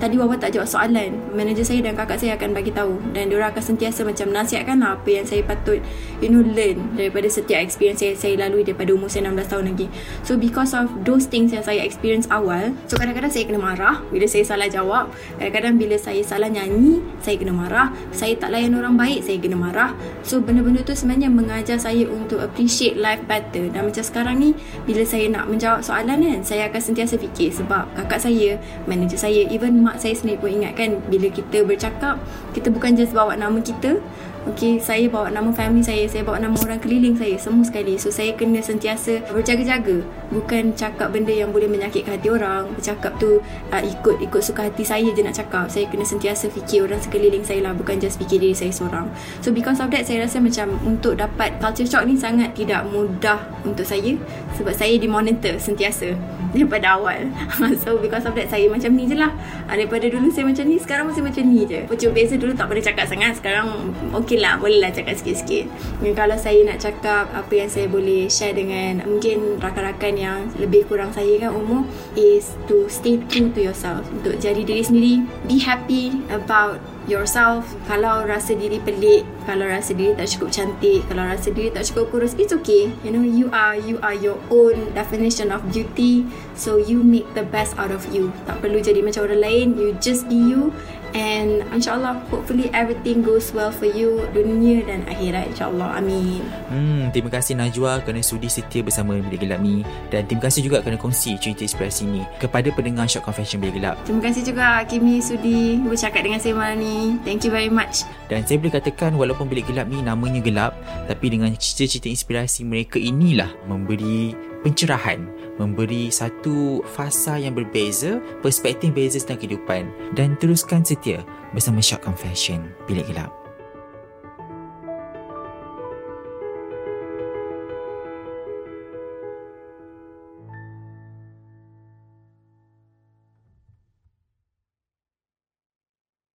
Tadi 0.00 0.14
Wawa 0.16 0.34
tak 0.40 0.50
jawab 0.56 0.68
soalan. 0.68 1.10
Manager 1.36 1.64
saya 1.68 1.80
dan 1.84 1.94
kakak 1.94 2.18
saya 2.18 2.34
akan 2.40 2.50
bagi 2.56 2.72
tahu 2.72 2.96
dan 3.12 3.28
diorang 3.28 3.52
akan 3.52 3.62
sentiasa 3.62 4.02
macam 4.02 4.32
nasihatkan 4.32 4.80
lah 4.80 4.96
apa 4.96 5.08
yang 5.12 5.26
saya 5.28 5.44
patut 5.44 5.78
you 6.24 6.32
know 6.32 6.40
learn 6.40 6.80
daripada 6.96 7.28
setiap 7.28 7.60
experience 7.60 8.00
saya 8.00 8.16
saya 8.16 8.34
lalui 8.48 8.64
daripada 8.64 8.94
umur 8.94 9.10
saya 9.10 9.28
16 9.28 9.52
tahun 9.52 9.64
lagi. 9.74 9.86
So 10.24 10.40
because 10.40 10.72
of 10.72 10.88
those 11.04 11.28
things 11.28 11.52
yang 11.52 11.66
saya 11.66 11.82
experience 11.84 12.30
awal, 12.30 12.72
so 12.86 12.96
kadang-kadang 12.96 13.34
saya 13.34 13.44
kena 13.50 13.60
marah 13.60 14.00
bila 14.08 14.24
saya 14.24 14.46
salah 14.46 14.70
jawab. 14.70 15.10
Kadang-kadang 15.36 15.76
bila 15.76 15.96
saya 15.98 16.22
salah 16.22 16.48
nyanyi, 16.48 17.01
saya 17.22 17.38
kena 17.38 17.54
marah. 17.54 17.94
Saya 18.10 18.34
tak 18.34 18.50
layan 18.50 18.74
orang 18.74 18.98
baik 18.98 19.22
saya 19.22 19.38
kena 19.38 19.56
marah. 19.56 19.94
So 20.26 20.42
benda-benda 20.42 20.82
tu 20.82 20.92
sebenarnya 20.96 21.30
mengajar 21.30 21.78
saya 21.78 22.04
untuk 22.10 22.42
appreciate 22.42 22.98
life 22.98 23.22
better. 23.30 23.70
Dan 23.70 23.88
macam 23.88 24.02
sekarang 24.02 24.36
ni 24.42 24.58
bila 24.84 25.06
saya 25.06 25.30
nak 25.30 25.46
menjawab 25.46 25.80
soalan 25.84 26.18
kan 26.22 26.40
saya 26.42 26.68
akan 26.70 26.82
sentiasa 26.82 27.14
fikir 27.20 27.54
sebab 27.54 27.86
kakak 27.94 28.20
saya 28.24 28.58
manager 28.88 29.18
saya 29.20 29.46
even 29.48 29.84
mak 29.84 30.00
saya 30.00 30.16
sendiri 30.16 30.40
pun 30.40 30.50
ingatkan 30.50 30.98
bila 31.06 31.28
kita 31.30 31.62
bercakap 31.62 32.16
kita 32.56 32.72
bukan 32.72 32.96
just 32.98 33.14
bawa 33.14 33.38
nama 33.38 33.58
kita 33.60 34.02
Okay, 34.42 34.74
saya 34.82 35.06
bawa 35.06 35.30
nama 35.30 35.54
family 35.54 35.86
saya, 35.86 36.02
saya 36.10 36.26
bawa 36.26 36.42
nama 36.42 36.58
orang 36.66 36.82
keliling 36.82 37.14
saya, 37.14 37.38
semua 37.38 37.62
sekali. 37.62 37.94
So, 37.94 38.10
saya 38.10 38.34
kena 38.34 38.58
sentiasa 38.58 39.22
berjaga-jaga. 39.30 40.02
Bukan 40.34 40.74
cakap 40.74 41.14
benda 41.14 41.30
yang 41.30 41.54
boleh 41.54 41.70
menyakitkan 41.70 42.18
hati 42.18 42.26
orang. 42.26 42.66
Bercakap 42.74 43.22
tu 43.22 43.38
uh, 43.70 43.82
ikut 43.86 44.18
ikut 44.18 44.42
suka 44.42 44.66
hati 44.66 44.82
saya 44.82 45.06
je 45.14 45.22
nak 45.22 45.38
cakap. 45.38 45.70
Saya 45.70 45.86
kena 45.86 46.02
sentiasa 46.02 46.50
fikir 46.50 46.90
orang 46.90 46.98
sekeliling 46.98 47.46
saya 47.46 47.62
lah. 47.62 47.70
Bukan 47.70 48.02
just 48.02 48.18
fikir 48.18 48.42
diri 48.42 48.50
saya 48.50 48.74
seorang. 48.74 49.06
So, 49.46 49.54
because 49.54 49.78
of 49.78 49.94
that, 49.94 50.10
saya 50.10 50.26
rasa 50.26 50.42
macam 50.42 50.74
untuk 50.82 51.22
dapat 51.22 51.62
culture 51.62 51.86
shock 51.86 52.02
ni 52.10 52.18
sangat 52.18 52.50
tidak 52.58 52.82
mudah 52.90 53.38
untuk 53.62 53.86
saya. 53.86 54.18
Sebab 54.58 54.74
saya 54.74 54.98
dimonitor 54.98 55.54
sentiasa 55.62 56.18
daripada 56.50 56.98
awal. 56.98 57.30
so, 57.86 57.94
because 58.02 58.26
of 58.26 58.34
that, 58.34 58.50
saya 58.50 58.66
macam 58.66 58.90
ni 58.90 59.06
je 59.06 59.14
lah. 59.14 59.30
Uh, 59.70 59.78
daripada 59.78 60.10
dulu 60.10 60.34
saya 60.34 60.50
macam 60.50 60.66
ni, 60.66 60.82
sekarang 60.82 61.06
masih 61.06 61.22
macam 61.22 61.46
ni 61.46 61.62
je. 61.62 61.86
Cuma 61.86 62.10
biasa 62.18 62.34
dulu 62.42 62.52
tak 62.58 62.66
pernah 62.66 62.82
cakap 62.90 63.06
sangat. 63.06 63.38
Sekarang, 63.38 63.94
okay 64.10 64.31
mungkin 64.32 64.48
lah 64.48 64.56
boleh 64.56 64.80
lah 64.80 64.88
cakap 64.88 65.12
sikit-sikit. 65.20 65.68
Dan 66.00 66.16
kalau 66.16 66.40
saya 66.40 66.64
nak 66.64 66.80
cakap 66.80 67.28
apa 67.36 67.52
yang 67.52 67.68
saya 67.68 67.84
boleh 67.84 68.32
share 68.32 68.56
dengan 68.56 69.04
mungkin 69.04 69.60
rakan-rakan 69.60 70.16
yang 70.16 70.48
lebih 70.56 70.88
kurang 70.88 71.12
saya 71.12 71.36
kan 71.36 71.52
umur 71.52 71.84
is 72.16 72.56
to 72.64 72.88
stay 72.88 73.20
true 73.28 73.52
to 73.52 73.60
yourself. 73.60 74.08
Untuk 74.08 74.40
jadi 74.40 74.64
diri 74.64 74.80
sendiri 74.80 75.14
be 75.44 75.60
happy 75.60 76.16
about 76.32 76.80
yourself. 77.04 77.76
Kalau 77.84 78.24
rasa 78.24 78.56
diri 78.56 78.80
pelik 78.80 79.28
kalau 79.44 79.68
rasa 79.68 79.92
diri 79.92 80.16
tak 80.16 80.32
cukup 80.32 80.48
cantik 80.48 81.04
kalau 81.12 81.28
rasa 81.28 81.52
diri 81.52 81.68
tak 81.68 81.84
cukup 81.92 82.08
kurus 82.08 82.32
it's 82.40 82.56
okay. 82.56 82.88
You 83.04 83.12
know 83.12 83.20
you 83.20 83.52
are 83.52 83.76
you 83.76 84.00
are 84.00 84.16
your 84.16 84.40
own 84.48 84.96
definition 84.96 85.52
of 85.52 85.60
beauty. 85.68 86.24
So 86.56 86.80
you 86.80 87.04
make 87.04 87.28
the 87.36 87.44
best 87.44 87.76
out 87.76 87.92
of 87.92 88.08
you. 88.08 88.32
Tak 88.48 88.64
perlu 88.64 88.80
jadi 88.80 89.04
macam 89.04 89.28
orang 89.28 89.44
lain 89.44 89.66
you 89.76 89.92
just 90.00 90.24
be 90.24 90.40
you 90.40 90.72
and 91.12 91.64
insyaAllah 91.72 92.20
hopefully 92.28 92.68
everything 92.72 93.24
goes 93.24 93.52
well 93.52 93.72
for 93.72 93.88
you 93.88 94.24
dunia 94.32 94.84
dan 94.84 95.04
akhirat 95.08 95.52
insyaAllah. 95.52 96.00
Amin. 96.00 96.42
Hmm, 96.68 97.08
terima 97.12 97.30
kasih 97.32 97.56
Najwa 97.56 98.00
kerana 98.04 98.24
sudi 98.24 98.48
setia 98.48 98.84
bersama 98.84 99.16
Bilik 99.20 99.44
Gelap 99.44 99.60
ni. 99.60 99.86
Dan 100.08 100.28
terima 100.28 100.48
kasih 100.48 100.64
juga 100.64 100.80
kerana 100.84 100.98
kongsi 101.00 101.36
cerita 101.40 101.64
inspirasi 101.64 102.08
ni 102.08 102.22
kepada 102.40 102.68
pendengar 102.72 103.08
Short 103.08 103.24
Confession 103.24 103.60
Bilik 103.60 103.80
Gelap. 103.80 103.96
Terima 104.04 104.22
kasih 104.24 104.42
juga 104.44 104.84
Kimi 104.88 105.22
sudi 105.24 105.80
bercakap 105.80 106.24
dengan 106.24 106.40
saya 106.40 106.54
malam 106.56 106.80
ni. 106.80 107.16
Thank 107.24 107.44
you 107.46 107.52
very 107.52 107.72
much. 107.72 108.04
Dan 108.28 108.44
saya 108.48 108.56
boleh 108.60 108.74
katakan 108.74 109.12
walaupun 109.16 109.44
bilik 109.48 109.68
gelap 109.68 109.92
ni 109.92 110.00
namanya 110.00 110.40
gelap, 110.40 110.72
tapi 111.04 111.28
dengan 111.28 111.52
cerita-cerita 111.52 112.08
inspirasi 112.08 112.64
mereka 112.64 112.96
inilah 112.96 113.52
memberi 113.68 114.51
pencerahan, 114.62 115.26
memberi 115.58 116.08
satu 116.08 116.80
fasa 116.94 117.36
yang 117.36 117.52
berbeza, 117.52 118.22
perspektif 118.40 118.94
berbeza 118.94 119.26
tentang 119.26 119.42
kehidupan 119.42 119.82
dan 120.14 120.38
teruskan 120.38 120.86
setia 120.86 121.26
bersama 121.50 121.82
Short 121.82 122.00
Confession 122.06 122.70
Bilik 122.86 123.04
Gelap. 123.10 123.41